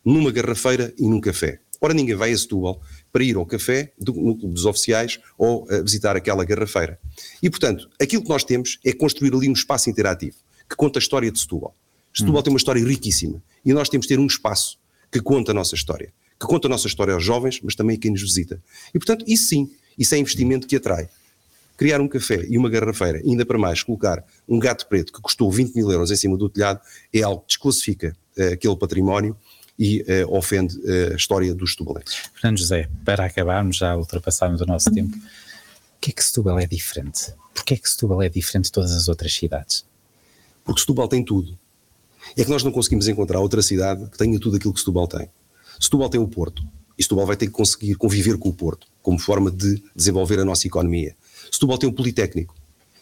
numa 0.04 0.32
garrafeira 0.32 0.92
e 0.98 1.06
num 1.06 1.20
café. 1.20 1.60
Ora, 1.80 1.94
ninguém 1.94 2.16
vai 2.16 2.32
a 2.32 2.38
Setúbal 2.38 2.80
para 3.12 3.24
ir 3.24 3.36
ao 3.36 3.46
café 3.46 3.92
do, 3.98 4.12
no 4.12 4.36
Clube 4.36 4.54
dos 4.54 4.64
Oficiais 4.64 5.18
ou 5.36 5.64
uh, 5.64 5.82
visitar 5.82 6.16
aquela 6.16 6.44
garrafeira. 6.44 6.98
E, 7.42 7.48
portanto, 7.48 7.88
aquilo 8.00 8.22
que 8.22 8.28
nós 8.28 8.44
temos 8.44 8.78
é 8.84 8.92
construir 8.92 9.34
ali 9.34 9.48
um 9.48 9.52
espaço 9.52 9.88
interativo 9.88 10.36
que 10.68 10.76
conta 10.76 10.98
a 10.98 11.00
história 11.00 11.30
de 11.30 11.38
Setúbal. 11.38 11.74
Setúbal 12.12 12.40
hum. 12.40 12.42
tem 12.42 12.52
uma 12.52 12.58
história 12.58 12.84
riquíssima 12.84 13.42
e 13.64 13.72
nós 13.72 13.88
temos 13.88 14.06
de 14.06 14.14
ter 14.14 14.20
um 14.20 14.26
espaço 14.26 14.78
que 15.10 15.20
conta 15.20 15.52
a 15.52 15.54
nossa 15.54 15.74
história, 15.74 16.12
que 16.38 16.46
conta 16.46 16.68
a 16.68 16.70
nossa 16.70 16.86
história 16.86 17.14
aos 17.14 17.24
jovens, 17.24 17.60
mas 17.62 17.74
também 17.74 17.96
a 17.96 17.98
quem 17.98 18.10
nos 18.10 18.22
visita. 18.22 18.62
E, 18.94 18.98
portanto, 18.98 19.24
isso 19.26 19.48
sim, 19.48 19.70
isso 19.96 20.14
é 20.14 20.18
investimento 20.18 20.66
que 20.66 20.76
atrai. 20.76 21.08
Criar 21.76 22.00
um 22.00 22.08
café 22.08 22.44
e 22.48 22.58
uma 22.58 22.68
garrafeira, 22.68 23.18
ainda 23.24 23.46
para 23.46 23.56
mais 23.56 23.82
colocar 23.82 24.24
um 24.48 24.58
gato 24.58 24.86
preto 24.88 25.12
que 25.12 25.20
custou 25.20 25.50
20 25.50 25.74
mil 25.74 25.90
euros 25.90 26.10
em 26.10 26.16
cima 26.16 26.36
do 26.36 26.48
telhado, 26.48 26.80
é 27.12 27.22
algo 27.22 27.42
que 27.42 27.48
desclassifica 27.48 28.16
uh, 28.36 28.52
aquele 28.52 28.76
património 28.76 29.36
e 29.78 30.02
uh, 30.02 30.34
ofende 30.36 30.76
uh, 30.78 31.12
a 31.12 31.16
história 31.16 31.54
dos 31.54 31.76
tubalenses. 31.76 32.16
Fernando 32.34 32.58
José, 32.58 32.88
para 33.04 33.24
acabarmos, 33.24 33.76
já 33.76 33.96
ultrapassarmos 33.96 34.60
o 34.60 34.66
nosso 34.66 34.90
tempo, 34.90 35.16
o 35.16 36.00
que 36.00 36.10
é 36.10 36.12
que 36.12 36.24
Setúbal 36.24 36.58
é 36.58 36.66
diferente? 36.66 37.32
Porquê 37.54 37.74
é 37.74 37.76
que 37.76 37.88
Setúbal 37.88 38.22
é 38.22 38.28
diferente 38.28 38.66
de 38.66 38.72
todas 38.72 38.92
as 38.92 39.08
outras 39.08 39.32
cidades? 39.32 39.84
Porque 40.64 40.80
Setúbal 40.80 41.08
tem 41.08 41.24
tudo. 41.24 41.58
É 42.36 42.44
que 42.44 42.50
nós 42.50 42.62
não 42.62 42.72
conseguimos 42.72 43.08
encontrar 43.08 43.40
outra 43.40 43.62
cidade 43.62 44.08
que 44.10 44.18
tenha 44.18 44.38
tudo 44.38 44.56
aquilo 44.56 44.72
que 44.72 44.80
Setúbal 44.80 45.06
tem. 45.06 45.28
Setúbal 45.80 46.08
tem 46.08 46.20
o 46.20 46.26
Porto, 46.26 46.62
e 46.98 47.02
Setúbal 47.02 47.26
vai 47.26 47.36
ter 47.36 47.46
que 47.46 47.52
conseguir 47.52 47.94
conviver 47.94 48.36
com 48.36 48.48
o 48.48 48.52
Porto, 48.52 48.88
como 49.00 49.18
forma 49.18 49.50
de 49.50 49.82
desenvolver 49.94 50.40
a 50.40 50.44
nossa 50.44 50.66
economia. 50.66 51.14
Setúbal 51.50 51.78
tem 51.78 51.88
o 51.88 51.92
Politécnico, 51.92 52.54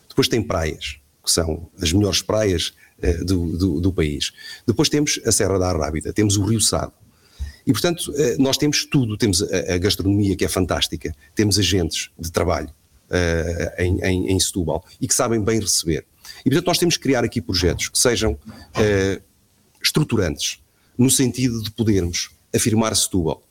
depois 0.08 0.28
tem 0.28 0.42
praias, 0.42 0.98
que 1.24 1.30
são 1.30 1.68
as 1.80 1.92
melhores 1.92 2.20
praias 2.20 2.74
eh, 3.02 3.24
do, 3.24 3.56
do, 3.56 3.80
do, 3.80 3.92
país. 3.92 4.32
Depois 4.66 4.88
temos 4.88 5.20
a 5.24 5.32
Serra 5.32 5.58
da 5.58 5.68
Arrábida, 5.68 6.12
temos 6.12 6.36
o 6.36 6.44
Rio 6.44 6.60
Sado. 6.60 6.92
E, 7.66 7.72
portanto, 7.72 8.12
eh, 8.16 8.36
nós 8.38 8.56
temos 8.56 8.84
tudo. 8.84 9.16
Temos 9.16 9.42
a, 9.42 9.74
a 9.74 9.78
gastronomia, 9.78 10.36
que 10.36 10.44
é 10.44 10.48
fantástica, 10.48 11.14
temos 11.34 11.58
agentes 11.58 12.10
de 12.18 12.30
trabalho 12.30 12.70
uh, 13.10 13.82
em, 13.82 14.00
em, 14.02 14.32
em 14.32 14.40
Setúbal 14.40 14.84
e 15.00 15.06
que 15.06 15.14
sabem 15.14 15.42
bem 15.42 15.60
receber. 15.60 16.06
E, 16.44 16.50
portanto, 16.50 16.66
nós 16.66 16.78
temos 16.78 16.96
que 16.96 17.02
criar 17.02 17.24
aqui 17.24 17.40
projetos 17.40 17.88
que 17.88 17.98
sejam 17.98 18.38
estruturantes, 19.82 20.60
no 20.96 21.10
sentido 21.10 21.62
de 21.62 21.70
podermos 21.70 22.30
afirmar 22.54 22.94
Setúbal, 22.96 23.42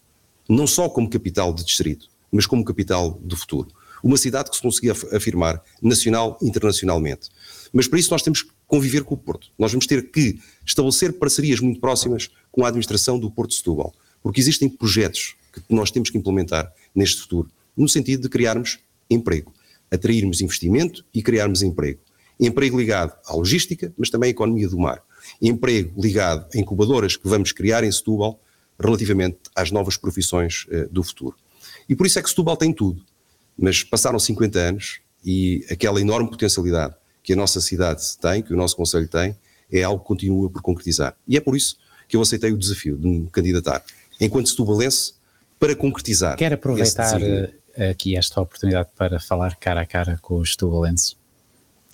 não 0.50 0.66
só 0.68 0.90
como 0.90 1.10
capital 1.10 1.54
de 1.54 1.64
distrito, 1.64 2.08
mas 2.32 2.46
como 2.46 2.66
capital 2.66 3.20
do 3.24 3.38
futuro. 3.38 3.70
Uma 4.04 4.18
cidade 4.18 4.50
que 4.50 4.56
se 4.56 4.62
conseguia 4.62 4.94
afirmar 5.14 5.62
nacional 5.82 6.38
e 6.42 6.48
internacionalmente. 6.48 7.30
Mas 7.76 7.90
para 7.90 8.00
isso 8.00 8.10
nós 8.10 8.22
temos 8.22 8.42
que 8.42 8.52
conviver 8.66 9.04
com 9.04 9.16
o 9.16 9.18
Porto. 9.18 9.52
Nós 9.60 9.70
vamos 9.70 9.86
ter 9.86 10.10
que 10.10 10.40
estabelecer 10.66 11.12
parcerias 11.12 11.60
muito 11.60 11.82
próximas 11.82 12.30
com 12.50 12.64
a 12.64 12.70
administração 12.70 13.20
do 13.20 13.30
Porto 13.30 13.50
de 13.50 13.58
Setúbal, 13.58 13.94
porque 14.24 14.40
existem 14.40 14.70
projetos 14.70 15.36
que 15.52 15.62
nós 15.70 15.92
temos 15.92 16.10
que 16.10 16.18
implementar 16.18 16.72
neste 16.96 17.22
futuro, 17.22 17.52
no 17.76 17.90
sentido 17.90 18.22
de 18.22 18.30
criarmos 18.30 18.80
emprego, 19.10 19.54
atrairmos 19.92 20.40
investimento 20.40 21.06
e 21.14 21.22
criarmos 21.22 21.62
emprego. 21.62 22.00
Emprego 22.40 22.80
ligado 22.80 23.14
à 23.26 23.36
logística, 23.36 23.94
mas 23.98 24.10
também 24.10 24.30
à 24.30 24.32
economia 24.32 24.70
do 24.70 24.80
mar. 24.80 25.04
Emprego 25.42 26.02
ligado 26.02 26.48
a 26.56 26.58
incubadoras 26.58 27.18
que 27.18 27.28
vamos 27.28 27.52
criar 27.52 27.84
em 27.84 27.92
Setúbal 27.92 28.40
relativamente 28.80 29.38
às 29.54 29.70
novas 29.70 29.98
profissões 29.98 30.66
uh, 30.70 30.88
do 30.90 31.04
futuro. 31.04 31.36
E 31.90 31.96
por 31.96 32.08
isso 32.08 32.20
é 32.20 32.24
que 32.24 32.30
Setúbal 32.30 32.56
tem 32.56 32.72
tudo. 32.72 33.04
Mas 33.58 33.84
passaram 33.84 34.18
50 34.18 34.60
anos 34.60 35.00
e 35.26 35.66
aquela 35.70 36.00
enorme 36.00 36.30
potencialidade 36.30 36.96
que 37.26 37.34
a 37.34 37.36
nossa 37.36 37.60
cidade 37.60 38.04
tem, 38.22 38.44
que 38.44 38.54
o 38.54 38.56
nosso 38.56 38.76
Conselho 38.78 39.08
tem, 39.08 39.36
é 39.72 39.82
algo 39.82 40.00
que 40.00 40.08
continua 40.08 40.48
por 40.48 40.62
concretizar. 40.62 41.18
E 41.28 41.36
é 41.36 41.42
por 41.42 41.58
isso 41.58 41.76
que 42.08 42.16
eu 42.16 42.22
aceitei 42.22 42.52
o 42.52 42.58
desafio 42.58 42.96
de 42.96 43.08
me 43.08 43.28
candidatar, 43.32 43.84
enquanto 44.22 44.48
setubalense, 44.48 45.14
para 45.60 45.76
concretizar. 45.76 46.38
Quero 46.38 46.54
aproveitar 46.54 47.20
eh, 47.20 47.90
aqui 47.90 48.16
esta 48.16 48.40
oportunidade 48.40 48.90
para 48.96 49.20
falar 49.20 49.56
cara 49.56 49.82
a 49.82 49.86
cara 49.86 50.20
com 50.22 50.38
os 50.38 50.52
setubalenses 50.52 51.18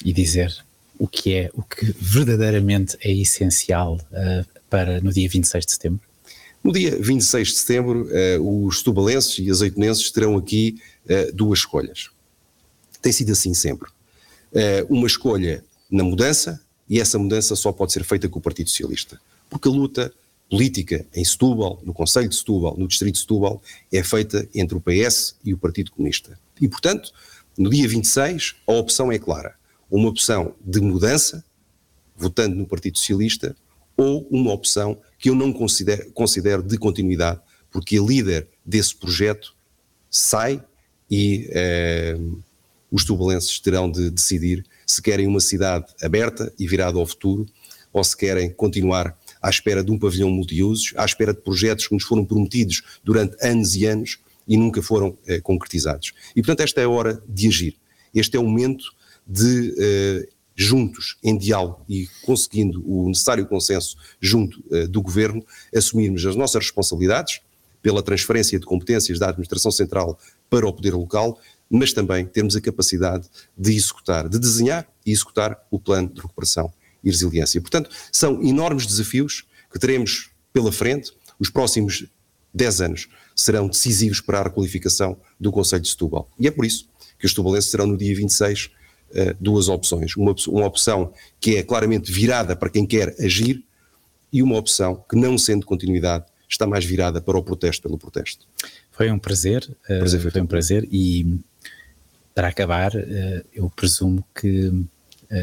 e 0.04 0.12
dizer 0.12 0.54
o 1.00 1.08
que 1.08 1.34
é, 1.34 1.50
o 1.54 1.64
que 1.64 1.96
verdadeiramente 1.98 2.98
é 3.00 3.12
essencial 3.12 3.96
uh, 4.12 4.46
para 4.70 5.00
no 5.00 5.14
dia 5.14 5.30
26 5.30 5.66
de 5.66 5.72
setembro. 5.72 6.02
No 6.62 6.74
dia 6.74 6.96
26 7.00 7.48
de 7.48 7.54
setembro, 7.56 8.08
uh, 8.08 8.66
os 8.66 8.84
tubalenses 8.84 9.40
e 9.40 9.50
azeitonenses 9.50 10.12
terão 10.12 10.36
aqui 10.36 10.78
uh, 11.06 11.32
duas 11.34 11.60
escolhas. 11.60 12.10
Tem 13.02 13.12
sido 13.12 13.32
assim 13.32 13.54
sempre. 13.54 13.90
Uh, 14.52 14.94
uma 14.94 15.08
escolha 15.08 15.64
na 15.90 16.04
mudança, 16.04 16.62
e 16.90 17.00
essa 17.00 17.18
mudança 17.18 17.56
só 17.56 17.72
pode 17.72 17.94
ser 17.94 18.04
feita 18.04 18.28
com 18.28 18.40
o 18.40 18.42
Partido 18.42 18.70
Socialista. 18.70 19.20
Porque 19.50 19.68
a 19.68 19.72
luta 19.72 20.14
política 20.50 21.06
em 21.16 21.24
Setúbal, 21.24 21.80
no 21.84 21.94
Conselho 21.94 22.28
de 22.28 22.36
Setúbal, 22.36 22.76
no 22.78 22.88
Distrito 22.88 23.14
de 23.14 23.22
Setúbal, 23.22 23.62
é 23.92 24.04
feita 24.04 24.48
entre 24.54 24.78
o 24.78 24.82
PS 24.82 25.38
e 25.46 25.54
o 25.54 25.58
Partido 25.58 25.92
Comunista. 25.92 26.38
E, 26.60 26.68
portanto, 26.68 27.12
no 27.58 27.70
dia 27.70 27.88
26, 27.88 28.56
a 28.68 28.74
opção 28.74 29.10
é 29.12 29.18
clara. 29.18 29.56
Uma 29.90 30.10
opção 30.10 30.54
de 30.60 30.82
mudança, 30.82 31.44
votando 32.18 32.56
no 32.56 32.66
Partido 32.66 32.98
Socialista, 32.98 33.56
ou 33.96 34.28
uma 34.30 34.52
opção 34.52 34.98
que 35.18 35.30
eu 35.30 35.36
não 35.36 35.54
considero, 35.54 36.12
considero 36.12 36.62
de 36.62 36.78
continuidade, 36.78 37.40
porque 37.72 37.98
a 37.98 38.02
líder 38.02 38.48
desse 38.66 38.96
projeto 38.96 39.56
sai 40.10 40.62
e 41.10 41.48
eh, 41.52 42.18
os 42.92 43.06
tubalenses 43.06 43.60
terão 43.60 43.90
de 43.90 44.10
decidir 44.10 44.66
se 44.86 45.02
querem 45.02 45.26
uma 45.26 45.40
cidade 45.40 45.86
aberta 46.04 46.52
e 46.60 46.68
virada 46.68 47.00
ao 47.00 47.06
futuro 47.06 47.46
ou 47.94 48.04
se 48.04 48.16
querem 48.16 48.52
continuar 48.52 49.18
à 49.42 49.50
espera 49.50 49.84
de 49.84 49.92
um 49.92 49.98
pavilhão 49.98 50.30
multiusos, 50.30 50.94
à 50.96 51.06
espera 51.06 51.34
de 51.34 51.42
projetos 51.42 51.88
que 51.88 51.94
nos 51.94 52.04
foram 52.04 52.26
prometidos 52.26 52.84
durante 53.04 53.36
anos 53.46 53.76
e 53.76 53.86
anos 53.86 54.20
e 54.48 54.58
nunca 54.58 54.82
foram 54.82 55.18
eh, 55.26 55.40
concretizados. 55.40 56.14
E 56.36 56.42
portanto 56.42 56.62
esta 56.62 56.82
é 56.82 56.84
a 56.84 56.90
hora 56.90 57.22
de 57.28 57.48
agir. 57.48 57.76
Este 58.14 58.38
é 58.38 58.40
o 58.40 58.44
momento 58.44 58.84
de 59.26 59.74
eh, 59.80 60.28
juntos, 60.56 61.18
em 61.24 61.38
diálogo 61.38 61.84
e 61.90 62.08
conseguindo 62.24 62.84
o 62.86 63.08
necessário 63.08 63.48
consenso 63.48 63.96
junto 64.20 64.64
uh, 64.70 64.88
do 64.88 65.02
Governo, 65.02 65.44
assumirmos 65.76 66.26
as 66.26 66.36
nossas 66.36 66.64
responsabilidades 66.64 67.40
pela 67.82 68.04
transferência 68.04 68.60
de 68.60 68.66
competências 68.66 69.18
da 69.18 69.30
Administração 69.30 69.72
Central 69.72 70.20
para 70.50 70.68
o 70.68 70.74
Poder 70.74 70.94
Local, 70.94 71.40
mas 71.72 71.94
também 71.94 72.26
termos 72.26 72.56
a 72.56 72.62
capacidade 72.62 73.28
de 73.58 73.74
executar, 73.74 74.28
de 74.28 74.38
desenhar 74.38 74.86
e 75.06 75.12
executar 75.12 75.58
o 75.72 75.80
plano 75.80 76.10
de 76.10 76.20
recuperação 76.20 76.72
e 77.02 77.10
resiliência. 77.10 77.62
Portanto, 77.62 77.90
são 78.12 78.44
enormes 78.44 78.86
desafios 78.86 79.46
que 79.72 79.80
teremos 79.80 80.32
pela 80.52 80.72
frente. 80.72 81.14
Os 81.40 81.50
próximos 81.50 82.06
10 82.54 82.82
anos 82.82 83.08
serão 83.36 83.68
decisivos 83.68 84.20
para 84.20 84.40
a 84.40 84.44
requalificação 84.44 85.18
do 85.40 85.52
Conselho 85.52 85.82
de 85.82 85.90
Setúbal. 85.90 86.30
E 86.38 86.48
é 86.48 86.52
por 86.52 86.66
isso 86.66 86.90
que 87.18 87.26
os 87.26 87.34
tubalenses 87.34 87.72
serão 87.72 87.88
no 87.88 87.98
dia 87.98 88.14
26 88.16 88.66
uh, 88.66 88.72
duas 89.40 89.70
opções. 89.70 90.16
Uma, 90.18 90.36
uma 90.50 90.66
opção 90.66 91.14
que 91.40 91.56
é 91.56 91.64
claramente 91.64 92.12
virada 92.12 92.56
para 92.56 92.70
quem 92.70 92.86
quer 92.86 93.16
agir 93.20 93.64
e 94.34 94.44
uma 94.44 94.58
opção 94.58 95.04
que, 95.10 95.16
não 95.16 95.38
sendo 95.38 95.66
continuidade, 95.66 96.26
está 96.50 96.68
mais 96.68 96.84
virada 96.84 97.22
para 97.22 97.38
o 97.38 97.44
protesto 97.44 97.82
pelo 97.82 97.98
protesto. 97.98 98.46
Foi 98.92 99.10
um 99.10 99.18
prazer, 99.18 99.70
prazer 99.86 100.20
foi, 100.20 100.32
foi 100.32 100.42
um 100.42 100.46
prazer 100.46 100.88
e 100.92 101.40
para 102.34 102.48
acabar, 102.48 102.92
eu 103.54 103.70
presumo 103.76 104.24
que 104.34 104.86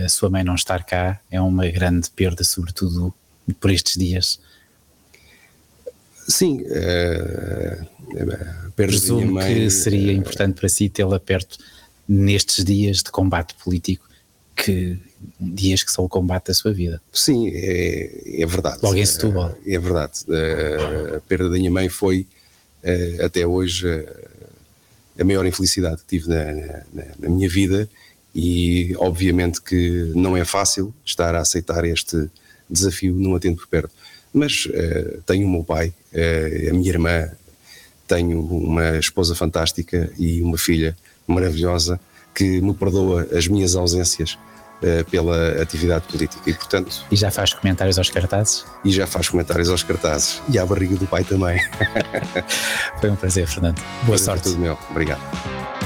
a 0.05 0.09
sua 0.09 0.29
mãe 0.29 0.44
não 0.44 0.55
estar 0.55 0.85
cá 0.85 1.20
é 1.31 1.40
uma 1.40 1.66
grande 1.68 2.11
perda, 2.11 2.44
sobretudo 2.44 3.12
por 3.61 3.70
estes 3.70 3.96
dias. 3.96 4.38
Sim, 6.29 6.61
uh, 6.62 7.87
Presumo 8.77 9.33
mãe, 9.33 9.55
que 9.55 9.70
seria 9.70 10.12
uh, 10.12 10.16
importante 10.16 10.61
para 10.61 10.68
si 10.68 10.88
tê-la 10.90 11.18
perto 11.18 11.59
nestes 12.07 12.64
dias 12.64 12.98
de 12.98 13.11
combate 13.11 13.55
político, 13.55 14.07
que 14.55 14.98
dias 15.40 15.83
que 15.83 15.90
são 15.90 16.05
o 16.05 16.09
combate 16.09 16.48
da 16.48 16.55
sua 16.55 16.72
vida. 16.72 17.01
Sim, 17.12 17.51
é, 17.53 18.42
é 18.42 18.46
verdade. 18.46 18.79
Logo 18.83 18.96
em 18.96 19.07
Setúbal. 19.07 19.57
É, 19.64 19.74
é 19.74 19.79
verdade. 19.79 20.20
a 21.16 21.20
perda 21.20 21.48
da 21.48 21.57
minha 21.57 21.70
mãe 21.70 21.88
foi, 21.88 22.27
até 23.24 23.46
hoje, 23.46 23.87
a 25.18 25.24
maior 25.24 25.44
infelicidade 25.46 26.02
que 26.02 26.18
tive 26.18 26.28
na, 26.28 26.44
na, 26.44 27.04
na 27.18 27.28
minha 27.28 27.48
vida 27.48 27.88
e 28.35 28.94
obviamente 28.98 29.61
que 29.61 30.12
não 30.14 30.37
é 30.37 30.44
fácil 30.44 30.94
estar 31.04 31.35
a 31.35 31.40
aceitar 31.40 31.85
este 31.85 32.28
desafio 32.68 33.14
num 33.14 33.35
atento 33.35 33.62
por 33.62 33.68
perto. 33.68 33.90
Mas 34.33 34.66
uh, 34.66 35.22
tenho 35.26 35.46
o 35.46 35.50
meu 35.50 35.64
pai, 35.64 35.92
uh, 36.12 36.70
a 36.70 36.72
minha 36.74 36.90
irmã, 36.90 37.31
tenho 38.07 38.40
uma 38.40 38.98
esposa 38.98 39.35
fantástica 39.35 40.11
e 40.18 40.40
uma 40.40 40.57
filha 40.59 40.96
maravilhosa 41.26 41.98
que 42.35 42.61
me 42.61 42.72
perdoa 42.72 43.26
as 43.33 43.48
minhas 43.48 43.74
ausências 43.74 44.38
pela 45.11 45.61
atividade 45.61 46.07
política 46.07 46.49
e 46.49 46.55
portanto... 46.55 47.05
E 47.11 47.17
já 47.17 47.31
faz 47.31 47.53
comentários 47.53 47.99
aos 47.99 48.11
cartazes? 48.11 48.64
E 48.85 48.91
já 48.91 49.07
faz 49.07 49.29
comentários 49.29 49.69
aos 49.69 49.83
cartazes 49.83 50.41
e 50.49 50.59
à 50.59 50.64
barriga 50.64 50.97
do 50.97 51.07
pai 51.07 51.25
também. 51.25 51.61
Foi 53.01 53.11
um 53.11 53.17
prazer, 53.17 53.47
Fernando. 53.47 53.79
Boa 54.03 54.17
Foi 54.17 54.19
sorte. 54.19 54.45
Tudo 54.45 54.59
meu. 54.59 54.79
Obrigado. 54.91 55.78